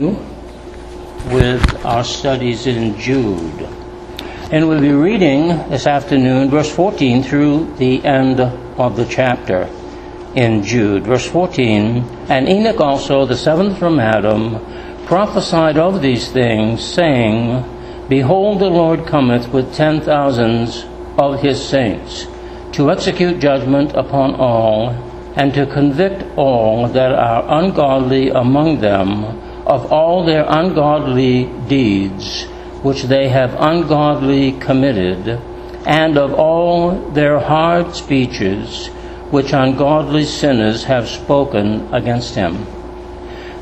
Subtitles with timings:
[0.00, 3.60] with our studies in Jude.
[4.50, 9.68] And we'll be reading this afternoon verse 14 through the end of the chapter
[10.34, 11.04] in Jude.
[11.04, 17.64] Verse 14 And Enoch also, the seventh from Adam, prophesied of these things, saying,
[18.08, 20.84] Behold, the Lord cometh with ten thousands
[21.18, 22.26] of his saints,
[22.72, 24.90] to execute judgment upon all,
[25.36, 32.42] and to convict all that are ungodly among them of all their ungodly deeds
[32.82, 35.40] which they have ungodly committed,
[35.86, 38.88] and of all their hard speeches
[39.30, 42.66] which ungodly sinners have spoken against him.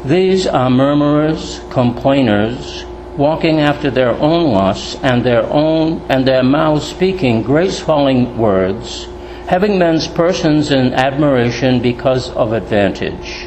[0.02, 2.86] These are murmurers, complainers,
[3.18, 9.06] walking after their own lusts, and their own and their mouths speaking great swelling words,
[9.46, 13.46] having men's persons in admiration because of advantage.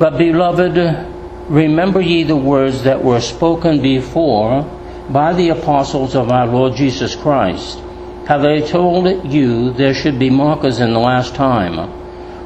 [0.00, 1.17] But beloved,
[1.48, 4.62] remember ye the words that were spoken before
[5.08, 7.78] by the apostles of our Lord Jesus Christ.
[8.26, 11.90] Have they told you there should be mockers in the last time,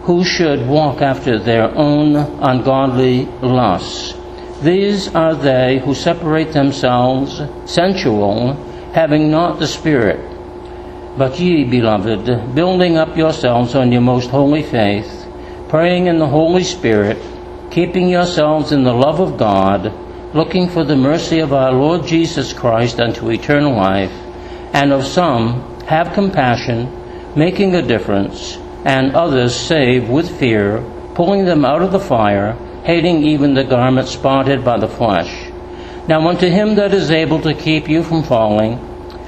[0.02, 4.14] who should walk after their own ungodly lusts?
[4.62, 8.54] These are they who separate themselves sensual,
[8.92, 10.20] having not the Spirit.
[11.18, 15.26] But ye, beloved, building up yourselves on your most holy faith,
[15.68, 17.18] praying in the Holy Spirit,
[17.72, 19.90] keeping yourselves in the love of God,
[20.34, 24.12] looking for the mercy of our Lord Jesus Christ unto eternal life,
[24.74, 31.64] and of some have compassion, making a difference, and others save with fear, pulling them
[31.64, 32.52] out of the fire,
[32.84, 35.50] hating even the garment spotted by the flesh.
[36.06, 38.74] Now unto him that is able to keep you from falling,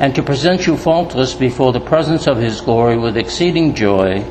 [0.00, 4.22] and to present you faultless before the presence of his glory with exceeding joy,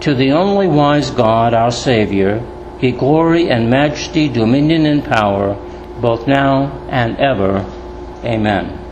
[0.00, 2.42] to the only wise God, our Savior,
[2.80, 5.54] be glory and majesty, dominion and power,
[6.00, 7.58] both now and ever.
[8.24, 8.84] Amen.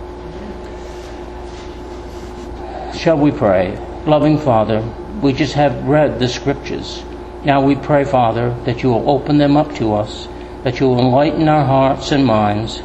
[2.97, 3.77] Shall we pray?
[4.07, 4.81] Loving Father,
[5.23, 7.05] we just have read the scriptures.
[7.45, 10.27] Now we pray, Father, that you will open them up to us,
[10.65, 12.83] that you will enlighten our hearts and minds,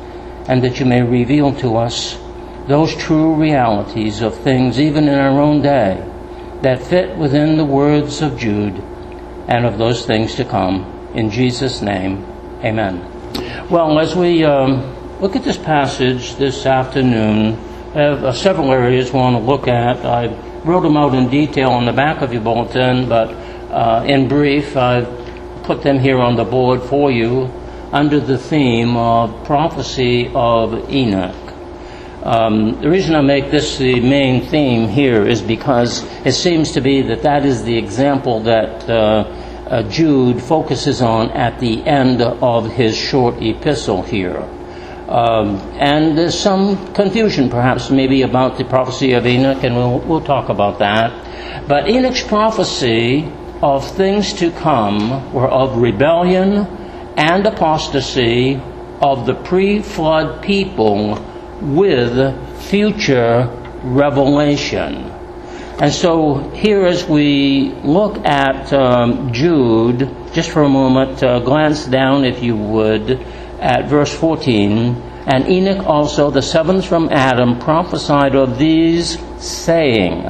[0.47, 2.19] and that you may reveal to us
[2.67, 6.07] those true realities of things, even in our own day,
[6.61, 8.83] that fit within the words of Jude
[9.51, 11.11] and of those things to come.
[11.13, 12.23] In Jesus' name,
[12.63, 13.03] amen.
[13.69, 17.59] Well, as we um, look at this passage this afternoon,
[17.93, 20.05] I have uh, several areas we want to look at.
[20.05, 20.27] I
[20.63, 23.29] wrote them out in detail on the back of your bulletin, but
[23.71, 25.09] uh, in brief, I've
[25.63, 27.51] put them here on the board for you
[27.91, 31.35] under the theme of prophecy of Enoch.
[32.23, 36.81] Um, the reason I make this the main theme here is because it seems to
[36.81, 39.40] be that that is the example that uh,
[39.71, 44.41] uh, Jude focuses on at the end of his short epistle here.
[45.07, 50.21] Um, and there's some confusion, perhaps, maybe about the prophecy of Enoch, and we'll, we'll
[50.21, 51.67] talk about that.
[51.67, 56.67] But Enoch's prophecy of things to come were of rebellion
[57.15, 58.61] and apostasy
[59.01, 61.15] of the pre flood people
[61.61, 63.47] with future
[63.83, 65.10] revelation.
[65.81, 71.85] And so, here as we look at um, Jude, just for a moment, uh, glance
[71.85, 73.09] down, if you would,
[73.59, 74.95] at verse 14.
[75.25, 80.21] And Enoch also, the seventh from Adam, prophesied of these, saying,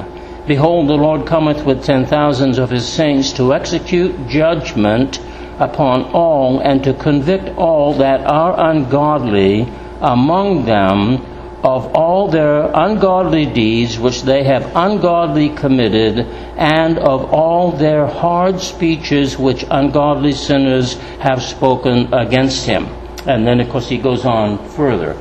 [0.47, 5.19] Behold, the Lord cometh with ten thousands of his saints to execute judgment
[5.59, 9.67] upon all and to convict all that are ungodly
[10.00, 11.25] among them
[11.63, 16.19] of all their ungodly deeds which they have ungodly committed,
[16.57, 22.85] and of all their hard speeches which ungodly sinners have spoken against him.
[23.27, 25.16] And then, of course, he goes on further.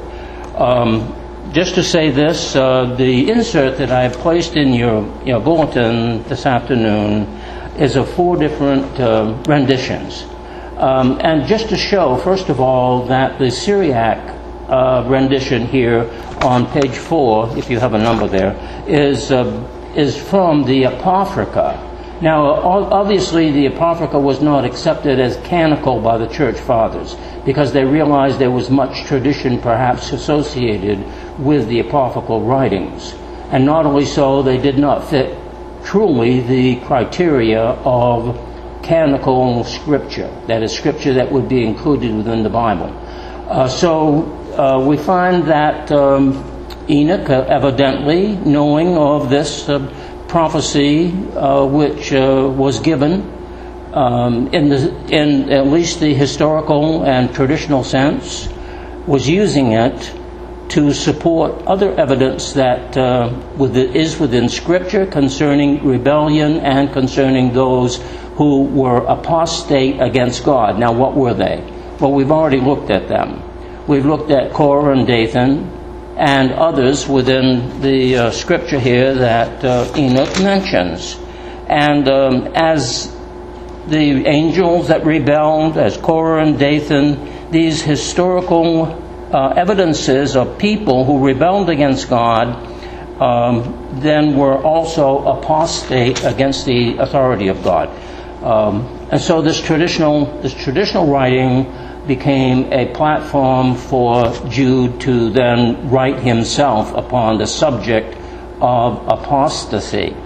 [0.57, 1.15] Um,
[1.53, 6.47] just to say this, uh, the insert that I placed in your, your bulletin this
[6.47, 7.25] afternoon
[7.77, 10.25] is of four different uh, renditions.
[10.77, 14.19] Um, and just to show, first of all, that the Syriac
[14.71, 16.05] uh, rendition here
[16.43, 18.57] on page four, if you have a number there,
[18.87, 19.45] is, uh,
[19.95, 21.89] is from the Apocrypha.
[22.23, 27.17] Now, obviously, the Apocrypha was not accepted as canonical by the church fathers
[27.47, 31.03] because they realized there was much tradition perhaps associated
[31.39, 33.15] with the apocryphal writings.
[33.51, 35.37] And not only so, they did not fit
[35.83, 38.37] truly the criteria of
[38.83, 42.95] canonical scripture, that is, scripture that would be included within the Bible.
[43.49, 46.45] Uh, so uh, we find that um,
[46.89, 49.79] Enoch, uh, evidently knowing of this uh,
[50.29, 53.23] prophecy uh, which uh, was given
[53.93, 58.49] um, in, the, in at least the historical and traditional sense,
[59.07, 60.15] was using it
[60.71, 67.97] to support other evidence that uh, is within Scripture concerning rebellion and concerning those
[68.37, 70.79] who were apostate against God.
[70.79, 71.61] Now, what were they?
[72.01, 73.43] Well, we've already looked at them.
[73.87, 75.71] We've looked at Korah and Dathan
[76.17, 81.19] and others within the uh, Scripture here that uh, Enoch mentions.
[81.67, 83.15] And um, as
[83.89, 88.87] the angels that rebelled, as Korah and Dathan, these historical
[89.33, 92.67] uh, evidences of people who rebelled against God
[93.21, 97.89] um, then were also apostate against the authority of God.
[98.43, 101.65] Um, and so this traditional, this traditional writing
[102.07, 108.17] became a platform for Jude to then write himself upon the subject
[108.61, 110.17] of apostasy.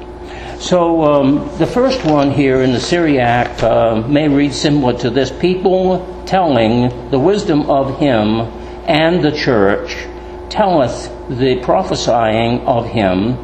[0.58, 5.30] So um, the first one here in the Syriac uh, may read similar to this
[5.30, 8.40] people telling the wisdom of him
[8.86, 10.06] and the church
[10.48, 13.36] telleth the prophesying of him.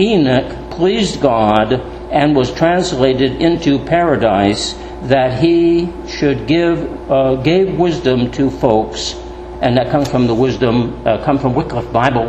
[0.00, 1.72] Enoch pleased God
[2.10, 9.14] and was translated into paradise that he should give uh, gave wisdom to folks,
[9.62, 12.28] and that comes from the wisdom uh, come from Wycliffe Bible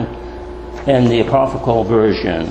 [0.87, 2.45] and the apocryphal version.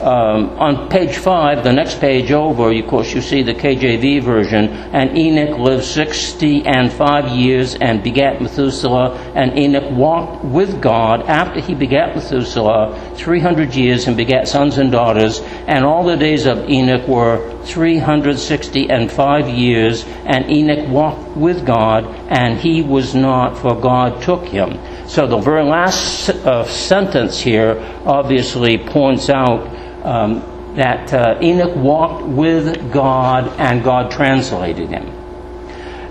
[0.00, 4.68] Um, on page five, the next page over, of course, you see the KJV version.
[4.68, 9.14] And Enoch lived sixty and five years and begat Methuselah.
[9.34, 14.78] And Enoch walked with God after he begat Methuselah three hundred years and begat sons
[14.78, 15.40] and daughters.
[15.68, 20.04] And all the days of Enoch were three hundred sixty and five years.
[20.24, 24.78] And Enoch walked with God, and he was not, for God took him.
[25.06, 29.68] So the very last uh, sentence here obviously points out
[30.04, 35.08] um, that uh, Enoch walked with God and God translated him.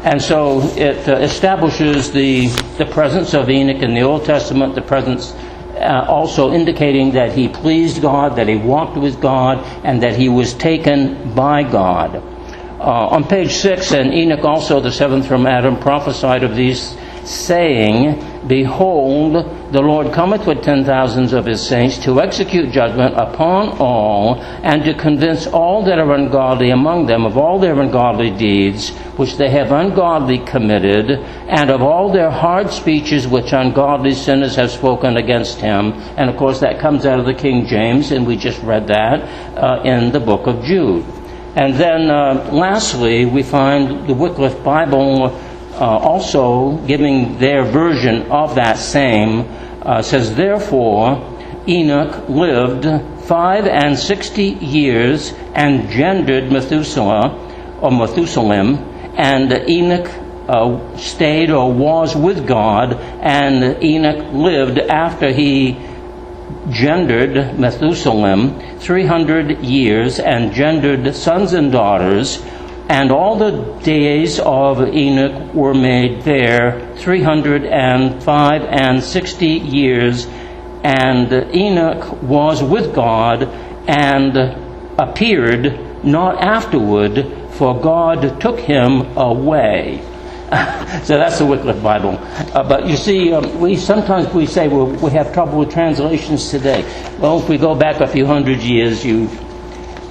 [0.04, 2.48] And so it uh, establishes the,
[2.78, 5.34] the presence of Enoch in the Old Testament, the presence
[5.76, 10.30] uh, also indicating that he pleased God, that he walked with God, and that he
[10.30, 12.16] was taken by God.
[12.16, 16.96] Uh, on page 6, and Enoch also, the seventh from Adam, prophesied of these
[17.26, 19.34] saying, Behold,
[19.74, 24.84] the Lord cometh with ten thousands of his saints to execute judgment upon all, and
[24.86, 29.50] to convince all that are ungodly among them of all their ungodly deeds which they
[29.50, 31.12] have ungodly committed,
[31.50, 35.92] and of all their hard speeches which ungodly sinners have spoken against him.
[36.16, 39.22] And of course, that comes out of the King James, and we just read that
[39.58, 41.06] uh, in the book of Jude.
[41.56, 45.38] And then, uh, lastly, we find the Wycliffe Bible
[45.86, 49.46] also giving their version of that same,
[49.82, 51.38] uh, says, Therefore,
[51.68, 52.86] Enoch lived
[53.26, 58.78] five and sixty years and gendered Methuselah, or Methuselah,
[59.18, 60.10] and Enoch
[60.50, 65.78] uh, stayed or was with God, and Enoch lived after he
[66.72, 72.44] gendered Methuselah 300 years and gendered sons and daughters
[72.90, 73.52] and all the
[73.84, 80.26] days of Enoch were made there 305 and 60 years.
[80.84, 83.44] And Enoch was with God
[83.88, 84.36] and
[85.00, 90.02] appeared not afterward, for God took him away.
[91.04, 92.18] so that's the Wycliffe Bible.
[92.20, 96.50] Uh, but you see, um, we sometimes we say well, we have trouble with translations
[96.50, 96.82] today.
[97.20, 99.30] Well, if we go back a few hundred years, you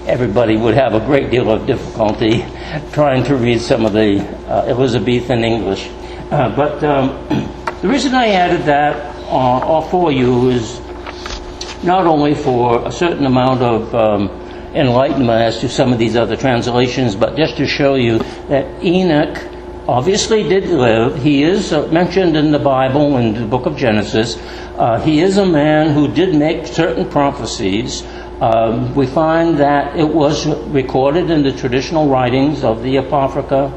[0.08, 2.44] everybody would have a great deal of difficulty
[2.92, 5.88] trying to read some of the uh, Elizabethan English.
[6.30, 7.08] Uh, but um,
[7.82, 8.96] the reason I added that
[9.28, 10.80] uh, for you is
[11.84, 14.28] not only for a certain amount of um,
[14.74, 19.38] enlightenment as to some of these other translations, but just to show you that Enoch
[19.88, 21.22] obviously did live.
[21.22, 24.36] He is uh, mentioned in the Bible in the book of Genesis.
[24.76, 28.02] Uh, he is a man who did make certain prophecies.
[28.40, 33.72] Um, we find that it was recorded in the traditional writings of the Apocrypha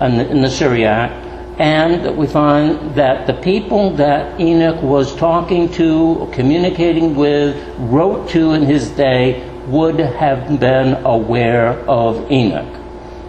[0.00, 1.10] and in the Syriac,
[1.58, 8.52] and we find that the people that Enoch was talking to, communicating with, wrote to
[8.52, 12.80] in his day would have been aware of Enoch.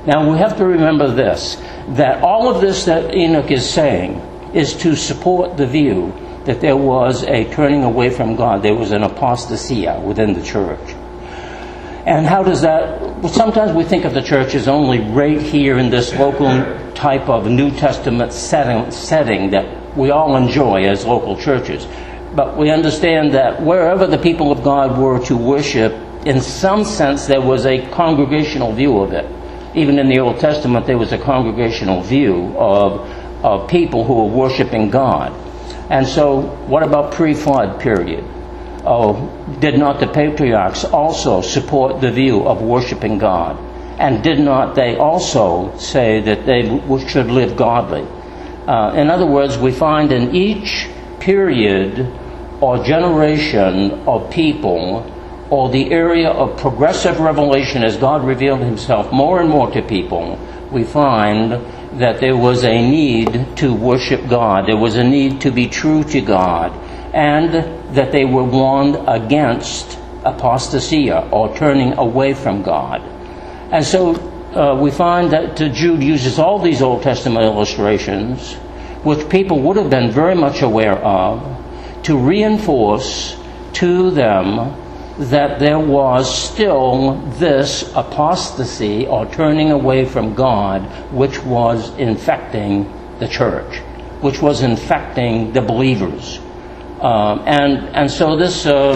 [0.06, 4.22] Now we have to remember this that all of this that Enoch is saying
[4.53, 6.13] is to support the view
[6.48, 8.63] that there was a turning away from God.
[8.63, 10.80] There was an apostasia uh, within the church.
[12.06, 13.01] And how does that?
[13.20, 16.50] Well, sometimes we think of the church as only right here in this local
[16.94, 21.86] type of New Testament setting, setting that we all enjoy as local churches.
[22.34, 25.94] But we understand that wherever the people of God were to worship,
[26.25, 29.25] in some sense, there was a congregational view of it.
[29.77, 33.01] even in the Old Testament, there was a congregational view of,
[33.46, 35.32] of people who were worshiping God.
[35.89, 38.24] And so, what about pre flood period?
[38.86, 43.57] Oh, did not the patriarchs also support the view of worshiping God?
[44.00, 46.63] And did not they also say that they
[47.07, 48.05] should live godly?
[48.67, 50.88] Uh, in other words, we find in each
[51.19, 52.07] period
[52.62, 55.13] or generation of people
[55.50, 60.38] or the area of progressive revelation as God revealed himself more and more to people,
[60.71, 61.53] we find
[61.98, 64.68] that there was a need to worship God.
[64.68, 66.72] There was a need to be true to God.
[67.13, 67.51] And
[67.96, 73.01] that they were warned against apostasia or turning away from God.
[73.72, 74.16] And so
[74.56, 78.54] uh, we find that Jude uses all these Old Testament illustrations,
[79.04, 81.42] which people would have been very much aware of,
[82.04, 83.38] to reinforce
[83.74, 84.75] to them
[85.17, 90.81] that there was still this apostasy or turning away from God,
[91.12, 93.79] which was infecting the church,
[94.21, 96.38] which was infecting the believers.
[97.01, 98.95] Um, and, and so this, uh,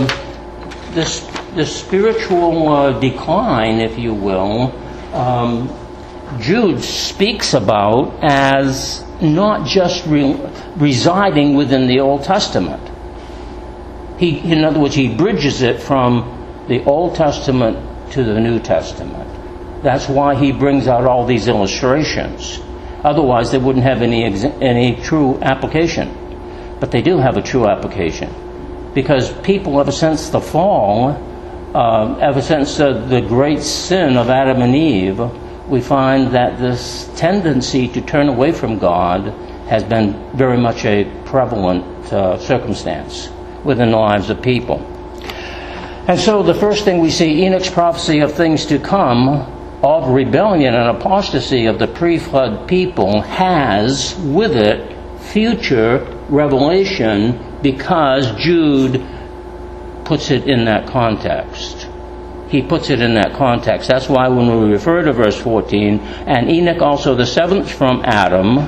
[0.91, 1.21] this,
[1.55, 4.71] this spiritual uh, decline, if you will,
[5.15, 5.75] um,
[6.39, 10.39] Jude speaks about as not just re-
[10.77, 12.90] residing within the Old Testament
[14.21, 19.27] he, in other words, he bridges it from the Old Testament to the New Testament.
[19.81, 22.59] That's why he brings out all these illustrations.
[23.03, 26.15] Otherwise, they wouldn't have any, any true application.
[26.79, 28.31] But they do have a true application.
[28.93, 31.17] Because people, ever since the fall,
[31.73, 35.19] uh, ever since uh, the great sin of Adam and Eve,
[35.67, 39.33] we find that this tendency to turn away from God
[39.67, 43.31] has been very much a prevalent uh, circumstance
[43.63, 44.79] within the lives of people.
[46.07, 49.29] And so the first thing we see Enoch's prophecy of things to come,
[49.83, 55.99] of rebellion and apostasy of the pre flood people, has with it future
[56.29, 59.05] revelation because Jude
[60.03, 61.87] puts it in that context.
[62.49, 63.87] He puts it in that context.
[63.87, 68.67] That's why when we refer to verse 14, and Enoch also the seventh from Adam,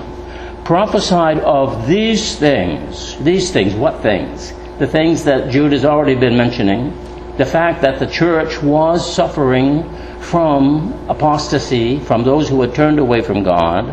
[0.64, 3.18] prophesied of these things.
[3.18, 4.54] These things, what things?
[4.80, 6.92] The things that Jude has already been mentioning,
[7.38, 9.84] the fact that the church was suffering
[10.20, 13.90] from apostasy, from those who had turned away from God,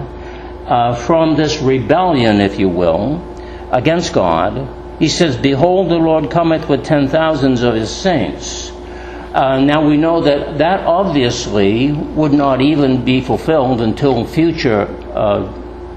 [0.67, 3.21] uh, from this rebellion, if you will,
[3.73, 4.99] against God.
[4.99, 8.71] He says, Behold, the Lord cometh with ten thousands of his saints.
[8.71, 14.83] Uh, now we know that that obviously would not even be fulfilled until future
[15.15, 15.51] uh,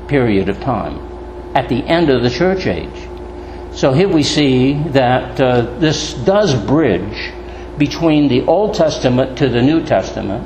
[0.07, 0.99] period of time,
[1.55, 3.09] at the end of the church age.
[3.75, 7.33] So here we see that uh, this does bridge
[7.79, 10.43] between the Old Testament to the New Testament.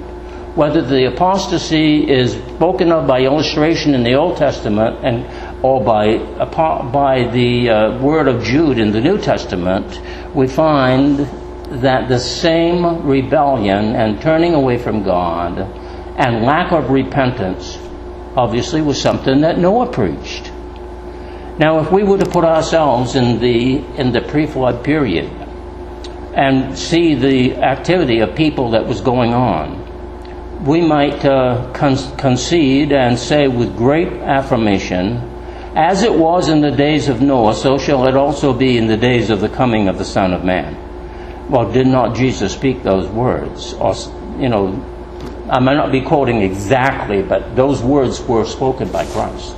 [0.56, 5.26] Whether the apostasy is spoken of by illustration in the Old Testament and
[5.64, 6.18] or by
[6.48, 10.02] by the uh, word of Jude in the New Testament,
[10.34, 11.20] we find
[11.84, 15.60] that the same rebellion and turning away from God
[16.18, 17.78] and lack of repentance
[18.38, 20.47] obviously was something that Noah preached.
[21.60, 25.26] Now, if we were to put ourselves in the, in the pre flood period
[26.36, 32.92] and see the activity of people that was going on, we might uh, con- concede
[32.92, 35.18] and say with great affirmation,
[35.76, 38.98] as it was in the days of Noah, so shall it also be in the
[38.98, 41.50] days of the coming of the Son of Man.
[41.50, 43.74] Well, did not Jesus speak those words?
[43.74, 43.96] Or,
[44.40, 44.68] you know,
[45.50, 49.57] I might not be quoting exactly, but those words were spoken by Christ.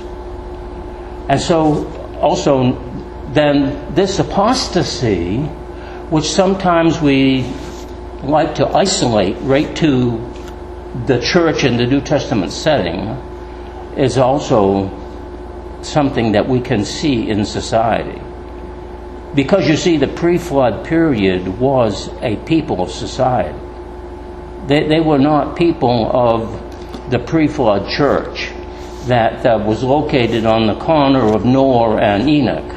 [1.30, 1.86] And so,
[2.20, 2.72] also,
[3.32, 5.36] then this apostasy,
[6.10, 7.44] which sometimes we
[8.24, 10.18] like to isolate right to
[11.06, 12.98] the church in the New Testament setting,
[13.96, 14.90] is also
[15.82, 18.20] something that we can see in society.
[19.32, 23.56] Because you see, the pre flood period was a people of society.
[24.66, 28.50] They, they were not people of the pre flood church
[29.06, 32.74] that uh, was located on the corner of Noah and Enoch.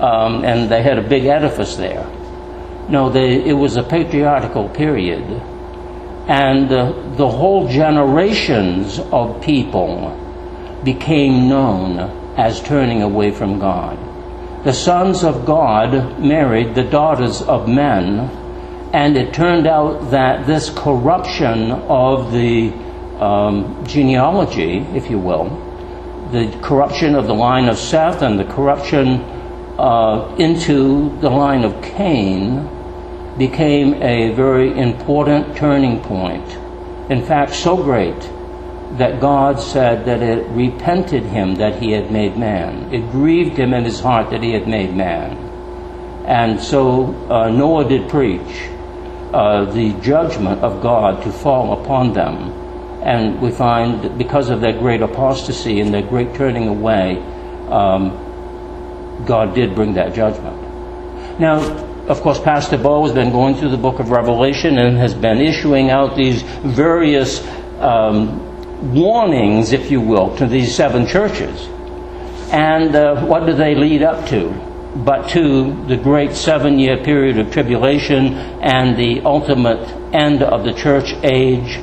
[0.00, 2.04] Um, and they had a big edifice there.
[2.88, 5.22] No, they, it was a patriarchal period.
[6.28, 10.20] And uh, the whole generations of people
[10.84, 11.98] became known
[12.36, 13.98] as turning away from God.
[14.64, 18.18] The sons of God married the daughters of men,
[18.92, 22.83] and it turned out that this corruption of the
[23.20, 25.48] um, genealogy, if you will,
[26.32, 29.20] the corruption of the line of Seth and the corruption
[29.78, 32.68] uh, into the line of Cain
[33.38, 36.48] became a very important turning point.
[37.10, 38.18] In fact, so great
[38.98, 42.94] that God said that it repented him that he had made man.
[42.94, 45.36] It grieved him in his heart that he had made man.
[46.26, 48.68] And so uh, Noah did preach
[49.32, 52.63] uh, the judgment of God to fall upon them.
[53.04, 57.18] And we find that because of their great apostasy and their great turning away,
[57.68, 60.58] um, God did bring that judgment.
[61.38, 61.60] Now,
[62.08, 65.38] of course, Pastor Bo has been going through the book of Revelation and has been
[65.38, 67.46] issuing out these various
[67.78, 71.68] um, warnings, if you will, to these seven churches.
[72.52, 74.48] And uh, what do they lead up to?
[74.96, 80.72] But to the great seven year period of tribulation and the ultimate end of the
[80.72, 81.80] church age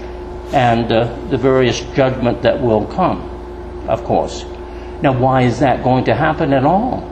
[0.54, 3.22] and uh, the various judgment that will come,
[3.88, 4.44] of course.
[5.02, 7.10] Now, why is that going to happen at all?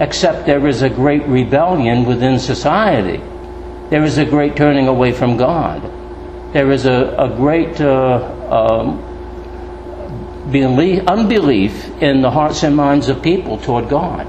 [0.00, 3.22] Except there is a great rebellion within society.
[3.90, 5.82] There is a great turning away from God.
[6.52, 9.02] There is a, a great uh, um,
[10.50, 14.26] belief, unbelief in the hearts and minds of people toward God.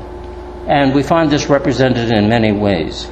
[0.68, 3.08] And we find this represented in many ways.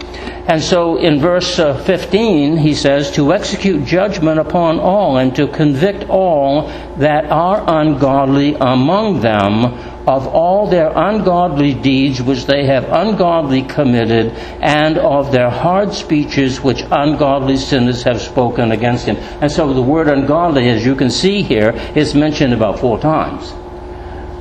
[0.48, 5.48] And so in verse uh, 15, he says, To execute judgment upon all and to
[5.48, 6.68] convict all
[6.98, 9.66] that are ungodly among them
[10.08, 14.32] of all their ungodly deeds which they have ungodly committed,
[14.62, 19.18] and of their hard speeches which ungodly sinners have spoken against him.
[19.42, 23.52] And so the word ungodly, as you can see here, is mentioned about four times.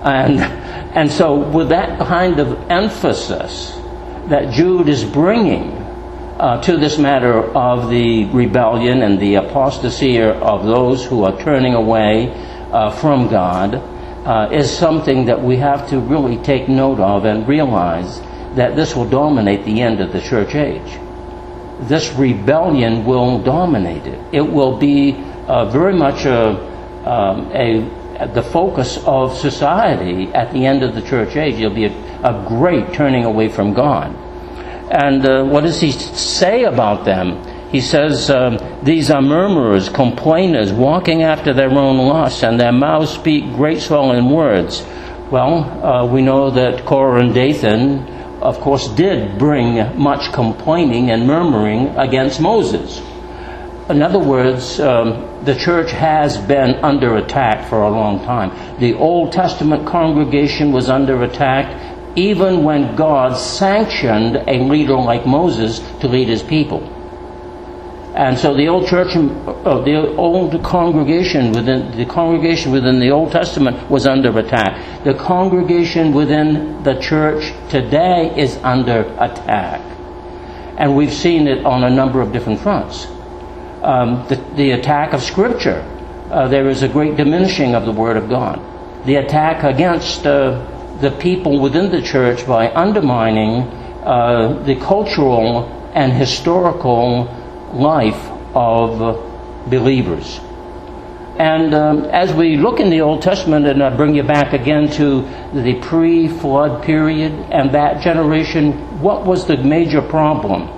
[0.05, 0.38] And,
[0.97, 3.73] and so with that kind of emphasis
[4.28, 5.75] that Jude is bringing
[6.38, 11.75] uh, to this matter of the rebellion and the apostasy of those who are turning
[11.75, 12.31] away
[12.73, 13.75] uh, from God,
[14.26, 18.21] uh, is something that we have to really take note of and realize
[18.57, 20.99] that this will dominate the end of the church age.
[21.88, 24.21] This rebellion will dominate it.
[24.33, 25.14] It will be
[25.47, 26.59] uh, very much a,
[27.09, 31.55] um, a, the focus of society at the end of the church age.
[31.55, 31.93] It'll be a,
[32.25, 34.25] a great turning away from God.
[34.90, 37.42] And uh, what does he say about them?
[37.70, 43.11] He says, um, These are murmurers, complainers, walking after their own lusts, and their mouths
[43.11, 44.83] speak great swelling words.
[45.31, 48.07] Well, uh, we know that Korah and Dathan,
[48.40, 53.01] of course, did bring much complaining and murmuring against Moses.
[53.88, 58.79] In other words, um, the church has been under attack for a long time.
[58.79, 65.79] The Old Testament congregation was under attack even when God sanctioned a leader like Moses
[66.00, 66.81] to lead his people.
[68.16, 73.31] And so the old church, uh, the old congregation within the congregation within the Old
[73.31, 75.05] Testament was under attack.
[75.05, 79.83] The congregation within the church today is under attack,
[80.79, 83.07] and we've seen it on a number of different fronts.
[83.83, 85.85] Um, the, the, attack of Scripture,
[86.31, 88.59] uh, there is a great diminishing of the Word of God.
[89.05, 93.62] The attack against uh, the people within the church by undermining
[94.02, 97.24] uh, the cultural and historical
[97.72, 100.40] life of believers.
[101.38, 104.88] And um, as we look in the Old Testament, and I bring you back again
[104.92, 105.20] to
[105.52, 110.70] the pre flood period and that generation, what was the major problem?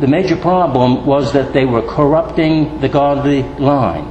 [0.00, 4.10] The major problem was that they were corrupting the godly line.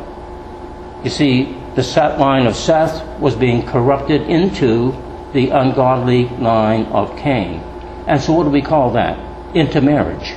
[1.03, 4.91] You see, the set line of Seth was being corrupted into
[5.33, 7.61] the ungodly line of Cain.
[8.07, 9.17] And so, what do we call that?
[9.55, 10.35] Intermarriage.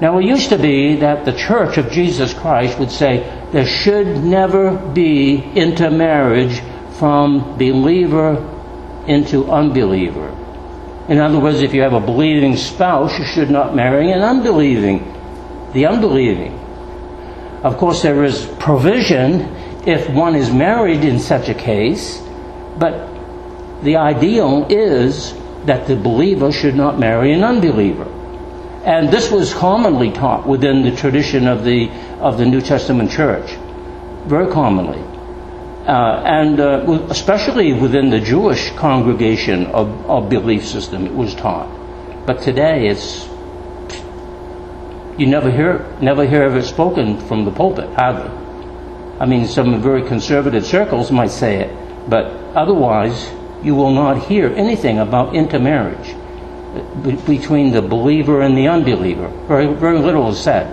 [0.00, 3.20] Now, it used to be that the Church of Jesus Christ would say
[3.52, 6.60] there should never be intermarriage
[6.98, 8.36] from believer
[9.06, 10.28] into unbeliever.
[11.08, 15.14] In other words, if you have a believing spouse, you should not marry an unbelieving,
[15.72, 16.52] the unbelieving.
[17.62, 19.42] Of course, there is provision
[19.86, 22.20] if one is married in such a case,
[22.76, 23.15] but
[23.82, 25.34] the ideal is
[25.66, 28.04] that the believer should not marry an unbeliever.
[28.84, 33.50] And this was commonly taught within the tradition of the, of the New Testament church,
[34.26, 35.02] very commonly.
[35.86, 41.68] Uh, and uh, especially within the Jewish congregation of, of belief system, it was taught.
[42.26, 43.28] But today, it's
[45.18, 48.30] you never hear never hear of it spoken from the pulpit, hardly.
[49.20, 53.30] I mean, some very conservative circles might say it, but otherwise,
[53.66, 56.14] you will not hear anything about intermarriage
[57.26, 59.28] between the believer and the unbeliever.
[59.48, 60.72] Very, very little is said.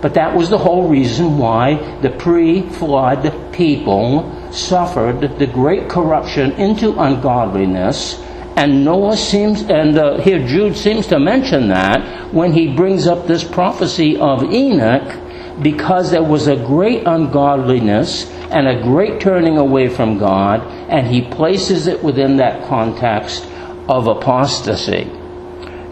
[0.00, 6.52] But that was the whole reason why the pre flood people suffered the great corruption
[6.52, 8.22] into ungodliness.
[8.56, 13.26] And Noah seems, and uh, here Jude seems to mention that when he brings up
[13.26, 15.25] this prophecy of Enoch,
[15.62, 21.22] because there was a great ungodliness and a great turning away from God, and he
[21.22, 23.44] places it within that context
[23.88, 25.10] of apostasy.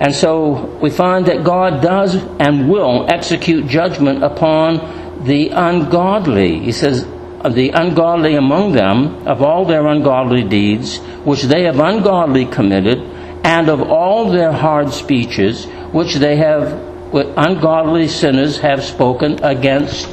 [0.00, 6.60] And so we find that God does and will execute judgment upon the ungodly.
[6.60, 11.78] He says, uh, the ungodly among them, of all their ungodly deeds, which they have
[11.78, 12.98] ungodly committed,
[13.44, 16.72] and of all their hard speeches, which they have,
[17.14, 20.06] ungodly sinners have spoken against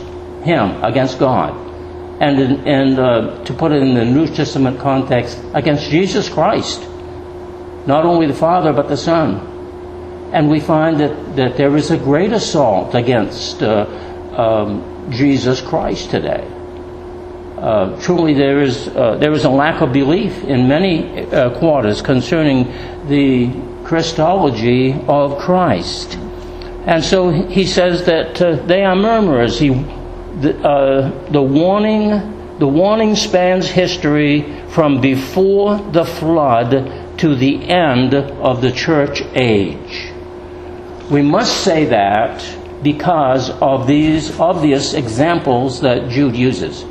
[0.43, 1.69] Him, against God.
[2.21, 6.81] And, in, and uh, to put it in the New Testament context, against Jesus Christ.
[7.87, 10.29] Not only the Father, but the Son.
[10.31, 13.85] And we find that, that there is a great assault against uh,
[14.37, 16.47] um, Jesus Christ today.
[17.57, 22.01] Uh, truly, there is, uh, there is a lack of belief in many uh, quarters
[22.01, 22.65] concerning
[23.07, 23.51] the
[23.83, 26.17] Christology of Christ.
[26.85, 29.59] And so he says that uh, they are murmurers.
[29.59, 32.09] He, the, uh, the, warning,
[32.57, 40.11] the warning spans history from before the flood to the end of the church age.
[41.11, 42.43] We must say that
[42.81, 46.83] because of these obvious examples that Jude uses.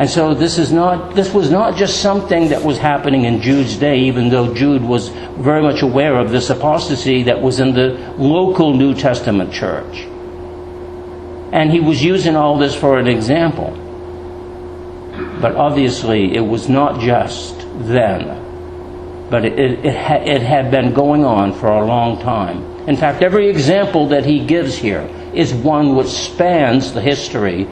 [0.00, 3.76] And so this is not this was not just something that was happening in Jude's
[3.76, 8.14] day, even though Jude was very much aware of this apostasy that was in the
[8.16, 9.98] local New Testament church.
[11.52, 13.76] And he was using all this for an example.
[15.38, 19.28] But obviously it was not just then.
[19.28, 22.88] But it, it, it, ha- it had been going on for a long time.
[22.88, 25.02] In fact, every example that he gives here
[25.34, 27.68] is one which spans the history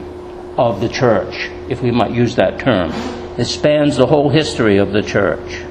[0.59, 2.91] of the church, if we might use that term.
[3.37, 5.63] It spans the whole history of the church.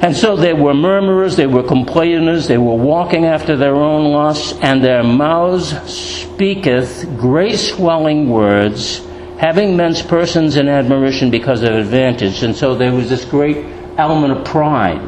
[0.00, 4.56] And so they were murmurers, they were complainers, they were walking after their own lusts,
[4.62, 9.04] and their mouths speaketh great swelling words,
[9.38, 12.44] having men's persons in admiration because of advantage.
[12.44, 13.56] And so there was this great
[13.98, 15.00] element of pride.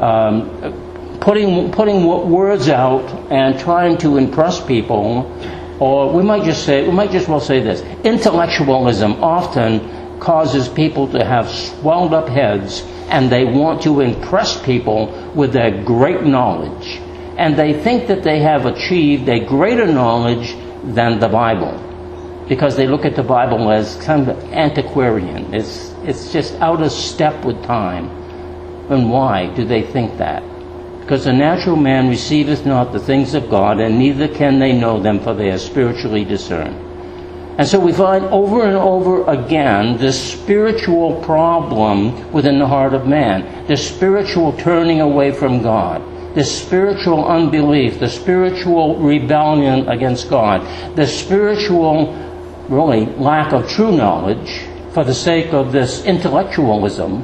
[0.00, 5.30] Um, putting, putting words out and trying to impress people
[5.82, 11.08] or we might just say, we might just well say this intellectualism often causes people
[11.08, 16.86] to have swelled up heads and they want to impress people with their great knowledge.
[17.36, 21.74] And they think that they have achieved a greater knowledge than the Bible
[22.48, 25.52] because they look at the Bible as kind of antiquarian.
[25.52, 28.08] It's, it's just out of step with time.
[28.88, 30.44] And why do they think that?
[31.12, 34.98] Because the natural man receiveth not the things of God, and neither can they know
[34.98, 36.74] them, for they are spiritually discerned.
[37.58, 43.06] And so we find over and over again this spiritual problem within the heart of
[43.06, 46.00] man, this spiritual turning away from God,
[46.34, 50.62] this spiritual unbelief, the spiritual rebellion against God,
[50.96, 52.14] the spiritual,
[52.70, 54.62] really, lack of true knowledge
[54.94, 57.20] for the sake of this intellectualism,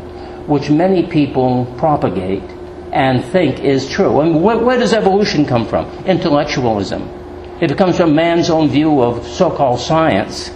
[0.46, 2.57] which many people propagate
[2.92, 4.20] and think is true.
[4.20, 5.86] And where, where does evolution come from?
[6.04, 7.02] Intellectualism.
[7.60, 10.50] It comes from man's own view of so-called science.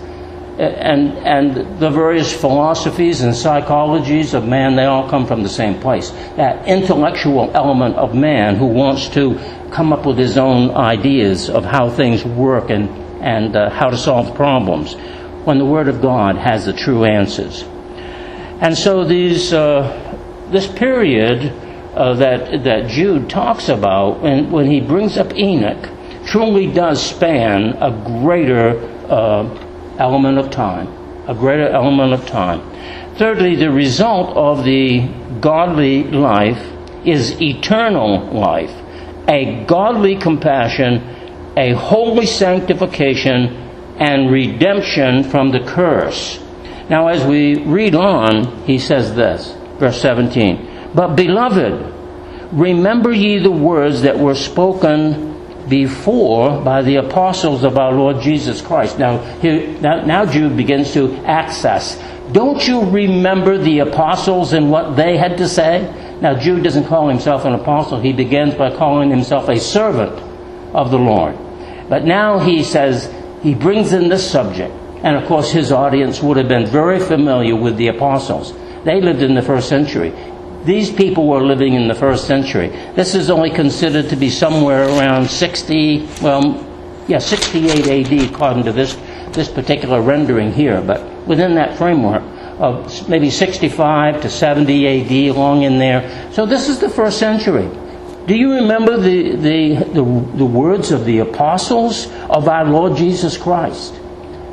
[0.59, 5.81] And, and the various philosophies and psychologies of man, they all come from the same
[5.81, 6.11] place.
[6.37, 9.41] That intellectual element of man who wants to
[9.73, 12.91] come up with his own ideas of how things work and,
[13.23, 14.95] and uh, how to solve problems,
[15.45, 17.65] when the Word of God has the true answers.
[18.61, 19.83] And so these, uh,
[20.51, 21.51] this period
[21.95, 25.91] uh, that, that Jude talks about when, when he brings up Enoch
[26.25, 28.79] truly does span a greater
[29.11, 29.45] uh,
[29.99, 30.89] element of time.
[31.29, 32.61] A greater element of time.
[33.17, 35.07] Thirdly, the result of the
[35.41, 36.73] godly life
[37.05, 38.75] is eternal life,
[39.29, 43.57] a godly compassion, a holy sanctification,
[43.99, 46.43] and redemption from the curse.
[46.89, 50.72] Now, as we read on, he says this, verse 17.
[50.95, 51.93] But, beloved,
[52.53, 55.33] remember ye the words that were spoken
[55.69, 58.99] before by the apostles of our Lord Jesus Christ.
[58.99, 62.03] Now, here, now, now Jude begins to access.
[62.33, 65.83] Don't you remember the apostles and what they had to say?
[66.21, 68.01] Now, Jude doesn't call himself an apostle.
[68.01, 70.13] He begins by calling himself a servant
[70.75, 71.37] of the Lord.
[71.89, 74.73] But now he says, he brings in this subject.
[75.03, 78.55] And of course, his audience would have been very familiar with the apostles.
[78.85, 80.13] They lived in the first century.
[80.65, 82.69] These people were living in the first century.
[82.95, 86.69] This is only considered to be somewhere around 60, well,
[87.09, 88.95] yeah, 68 AD according to this,
[89.33, 92.23] this particular rendering here, but within that framework
[92.61, 96.31] of maybe 65 to 70 AD along in there.
[96.33, 97.69] So this is the first century.
[98.27, 100.05] Do you remember the, the, the,
[100.37, 103.95] the words of the apostles of our Lord Jesus Christ?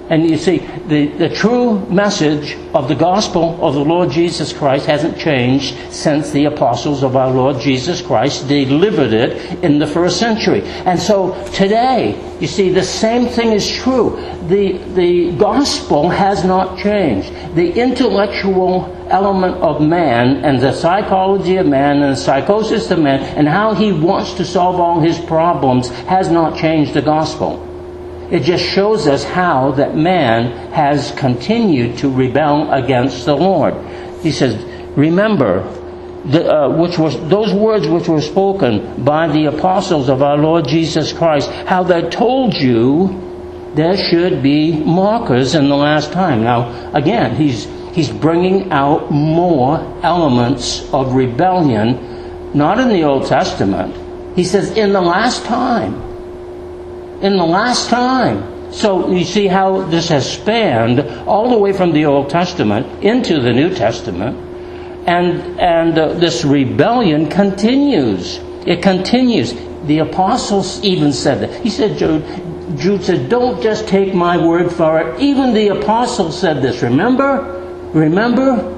[0.09, 4.87] And you see, the, the true message of the gospel of the Lord Jesus Christ
[4.87, 10.17] hasn't changed since the apostles of our Lord Jesus Christ delivered it in the first
[10.17, 10.63] century.
[10.63, 14.15] And so today, you see, the same thing is true.
[14.47, 17.31] The, the gospel has not changed.
[17.53, 23.19] The intellectual element of man and the psychology of man and the psychosis of man
[23.37, 27.68] and how he wants to solve all his problems has not changed the gospel.
[28.31, 33.73] It just shows us how that man has continued to rebel against the Lord.
[34.21, 34.63] He says,
[34.95, 35.63] remember,
[36.25, 40.67] the, uh, which was those words which were spoken by the apostles of our Lord
[40.67, 46.43] Jesus Christ, how they told you there should be markers in the last time.
[46.43, 53.95] Now, again, he's he's bringing out more elements of rebellion, not in the Old Testament.
[54.35, 56.08] He says in the last time
[57.21, 58.71] in the last time.
[58.71, 63.41] So you see how this has spanned all the way from the Old Testament into
[63.41, 64.37] the New Testament.
[65.07, 68.37] And, and uh, this rebellion continues.
[68.67, 69.53] It continues.
[69.85, 71.61] The apostles even said that.
[71.61, 72.23] He said, Jude,
[72.77, 75.19] Jude said, don't just take my word for it.
[75.19, 76.83] Even the apostles said this.
[76.83, 77.89] Remember?
[77.93, 78.75] Remember?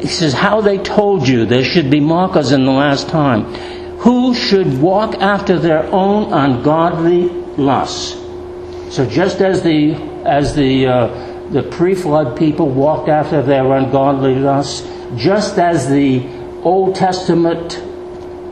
[0.00, 3.44] He says, how they told you there should be markers in the last time.
[3.98, 8.12] Who should walk after their own ungodly lusts.
[8.94, 14.86] So just as the as the uh, the pre-flood people walked after their ungodly lusts,
[15.16, 16.26] just as the
[16.62, 17.82] Old Testament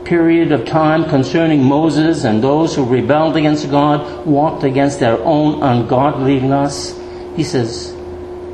[0.05, 5.63] period of time concerning Moses and those who rebelled against God walked against their own
[5.63, 6.99] ungodly lusts,
[7.35, 7.93] he says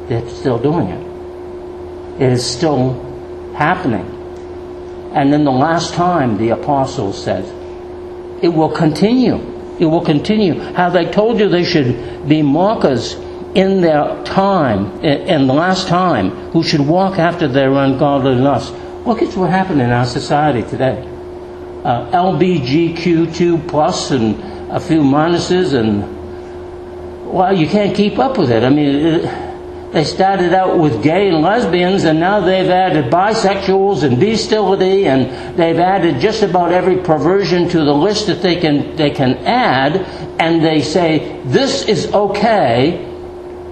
[0.08, 2.22] they're still doing it.
[2.22, 2.94] It is still
[3.56, 4.06] happening.
[5.14, 7.46] And then the last time the apostles said,
[8.44, 9.57] it will continue.
[9.80, 10.60] It will continue.
[10.74, 13.14] How they told you they should be markers
[13.56, 18.72] in their time, in the last time, who should walk after their ungodly lusts.
[19.06, 21.02] Look at what happened in our society today.
[21.84, 26.02] Uh, LBGQ2 plus and a few minuses, and
[27.32, 28.64] well, you can't keep up with it.
[28.64, 29.47] I mean, it,
[29.92, 35.58] they started out with gay and lesbians, and now they've added bisexuals and bestiality, and
[35.58, 39.96] they've added just about every perversion to the list that they can they can add,
[40.42, 42.98] and they say this is okay,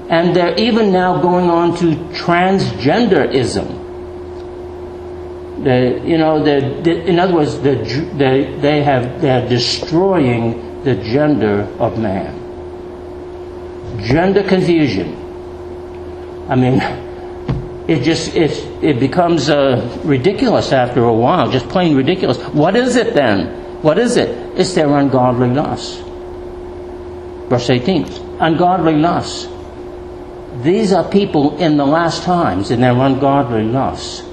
[0.10, 3.84] and they're even now going on to transgenderism.
[5.66, 7.76] They, you know, they, in other words, they,
[8.62, 12.42] they have they're destroying the gender of man.
[14.08, 15.25] Gender confusion
[16.48, 16.80] I mean,
[17.88, 18.52] it just it,
[18.84, 22.38] it becomes uh, ridiculous after a while, just plain ridiculous.
[22.54, 23.82] What is it then?
[23.82, 24.30] What is it?
[24.58, 26.02] It's their ungodly lust.
[27.50, 29.50] Verse 18 ungodly lust.
[30.64, 34.24] These are people in the last times in their ungodly lust.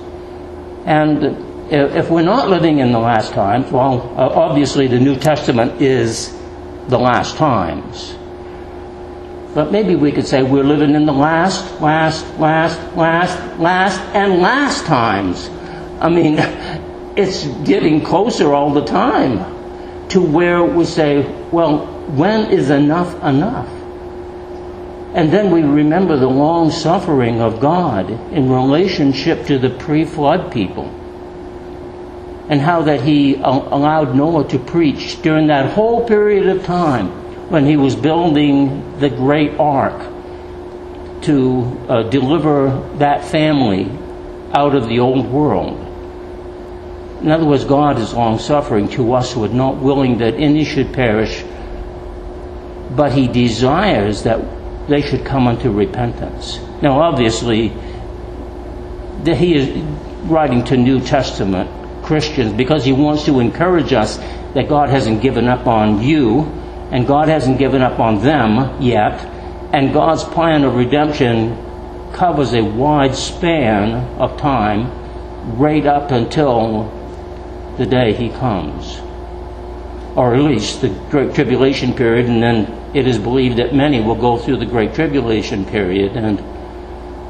[0.84, 5.80] And if we're not living in the last times, well, uh, obviously the New Testament
[5.80, 6.36] is
[6.88, 8.14] the last times.
[9.54, 14.40] But maybe we could say we're living in the last, last, last, last, last, and
[14.40, 15.50] last times.
[16.00, 16.36] I mean,
[17.16, 21.86] it's getting closer all the time to where we say, well,
[22.16, 23.68] when is enough enough?
[25.14, 30.50] And then we remember the long suffering of God in relationship to the pre flood
[30.50, 30.86] people.
[32.48, 37.21] And how that he allowed Noah to preach during that whole period of time
[37.52, 40.00] when he was building the great ark
[41.20, 43.84] to uh, deliver that family
[44.54, 45.76] out of the old world.
[47.20, 50.64] In other words, God is long suffering to us who are not willing that any
[50.64, 51.44] should perish,
[52.96, 54.40] but He desires that
[54.88, 56.58] they should come unto repentance.
[56.80, 57.68] Now, obviously,
[59.24, 59.78] that He is
[60.22, 61.68] writing to New Testament
[62.02, 64.16] Christians because He wants to encourage us
[64.54, 66.61] that God hasn't given up on you
[66.92, 69.24] and God hasn't given up on them yet,
[69.72, 71.56] and God's plan of redemption
[72.12, 76.84] covers a wide span of time right up until
[77.78, 78.98] the day He comes.
[80.14, 84.14] Or at least the Great Tribulation period, and then it is believed that many will
[84.14, 86.38] go through the Great Tribulation period and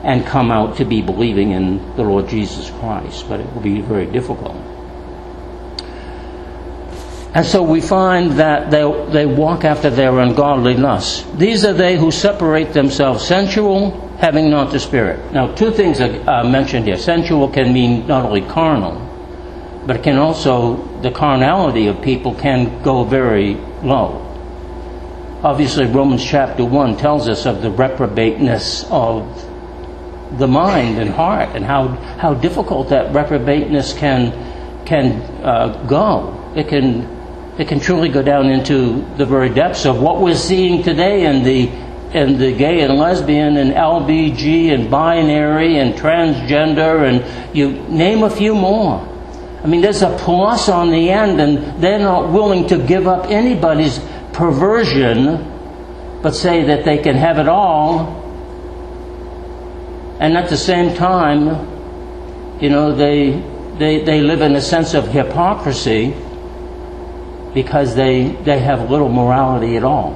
[0.04, 3.80] and come out to be believing in the Lord Jesus Christ, but it will be
[3.80, 4.56] very difficult.
[7.34, 11.24] And so we find that they, they walk after their ungodly lusts.
[11.34, 15.32] These are they who separate themselves sensual, having not the Spirit.
[15.32, 16.98] Now, two things are mentioned here.
[16.98, 19.00] Sensual can mean not only carnal,
[19.86, 24.28] but it can also the carnality of people can go very low.
[25.42, 29.48] Obviously, Romans chapter 1 tells us of the reprobateness of
[30.38, 34.32] the mind and heart and how, how difficult that reprobateness can,
[34.84, 36.38] can uh, go.
[36.54, 37.21] It can,
[37.58, 41.42] it can truly go down into the very depths of what we're seeing today in
[41.44, 41.68] the,
[42.16, 48.30] in the gay and lesbian and LBG and binary and transgender and you name a
[48.30, 49.06] few more.
[49.62, 53.30] I mean, there's a plus on the end, and they're not willing to give up
[53.30, 54.00] anybody's
[54.32, 55.36] perversion,
[56.20, 58.20] but say that they can have it all.
[60.18, 63.40] And at the same time, you know, they,
[63.78, 66.12] they, they live in a sense of hypocrisy
[67.54, 70.14] because they, they have little morality at all.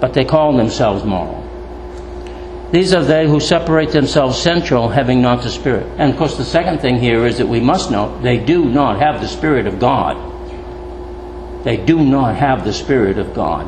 [0.00, 1.44] But they call themselves moral.
[2.70, 5.86] These are they who separate themselves central, having not the Spirit.
[5.98, 9.00] And of course, the second thing here is that we must note they do not
[9.00, 10.16] have the Spirit of God.
[11.64, 13.66] They do not have the Spirit of God.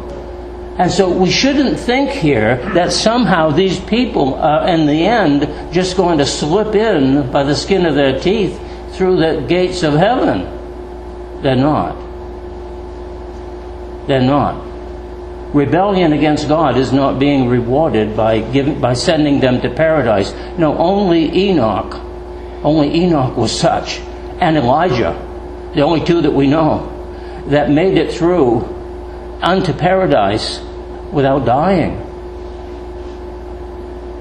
[0.78, 5.96] And so we shouldn't think here that somehow these people are, in the end, just
[5.96, 8.58] going to slip in by the skin of their teeth
[8.92, 11.42] through the gates of heaven.
[11.42, 11.96] They're not.
[14.06, 14.70] They're not
[15.52, 20.32] rebellion against God is not being rewarded by, giving, by sending them to paradise.
[20.56, 21.94] No, only Enoch,
[22.64, 23.98] only Enoch was such,
[24.40, 25.12] and Elijah,
[25.74, 26.86] the only two that we know,
[27.48, 28.60] that made it through
[29.42, 30.60] unto paradise
[31.12, 32.06] without dying.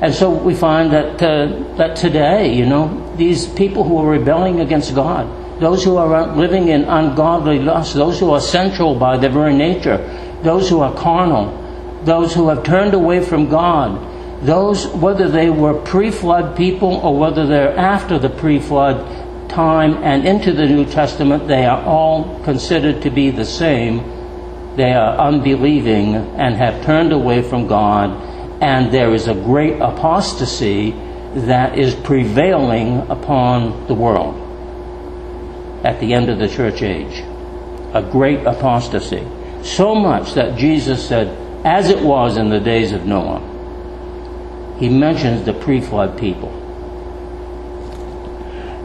[0.01, 2.87] And so we find that, uh, that today, you know,
[3.19, 5.27] these people who are rebelling against God,
[5.59, 9.97] those who are living in ungodly lust, those who are sensual by their very nature,
[10.41, 11.53] those who are carnal,
[12.05, 14.07] those who have turned away from God,
[14.45, 19.95] those, whether they were pre flood people or whether they're after the pre flood time
[19.95, 23.97] and into the New Testament, they are all considered to be the same.
[24.77, 28.11] They are unbelieving and have turned away from God,
[28.63, 30.95] and there is a great apostasy
[31.35, 34.35] that is prevailing upon the world
[35.83, 37.23] at the end of the church age.
[37.93, 39.25] A great apostasy.
[39.63, 41.27] So much that Jesus said,
[41.65, 43.45] as it was in the days of Noah.
[44.79, 46.49] He mentions the pre flood people.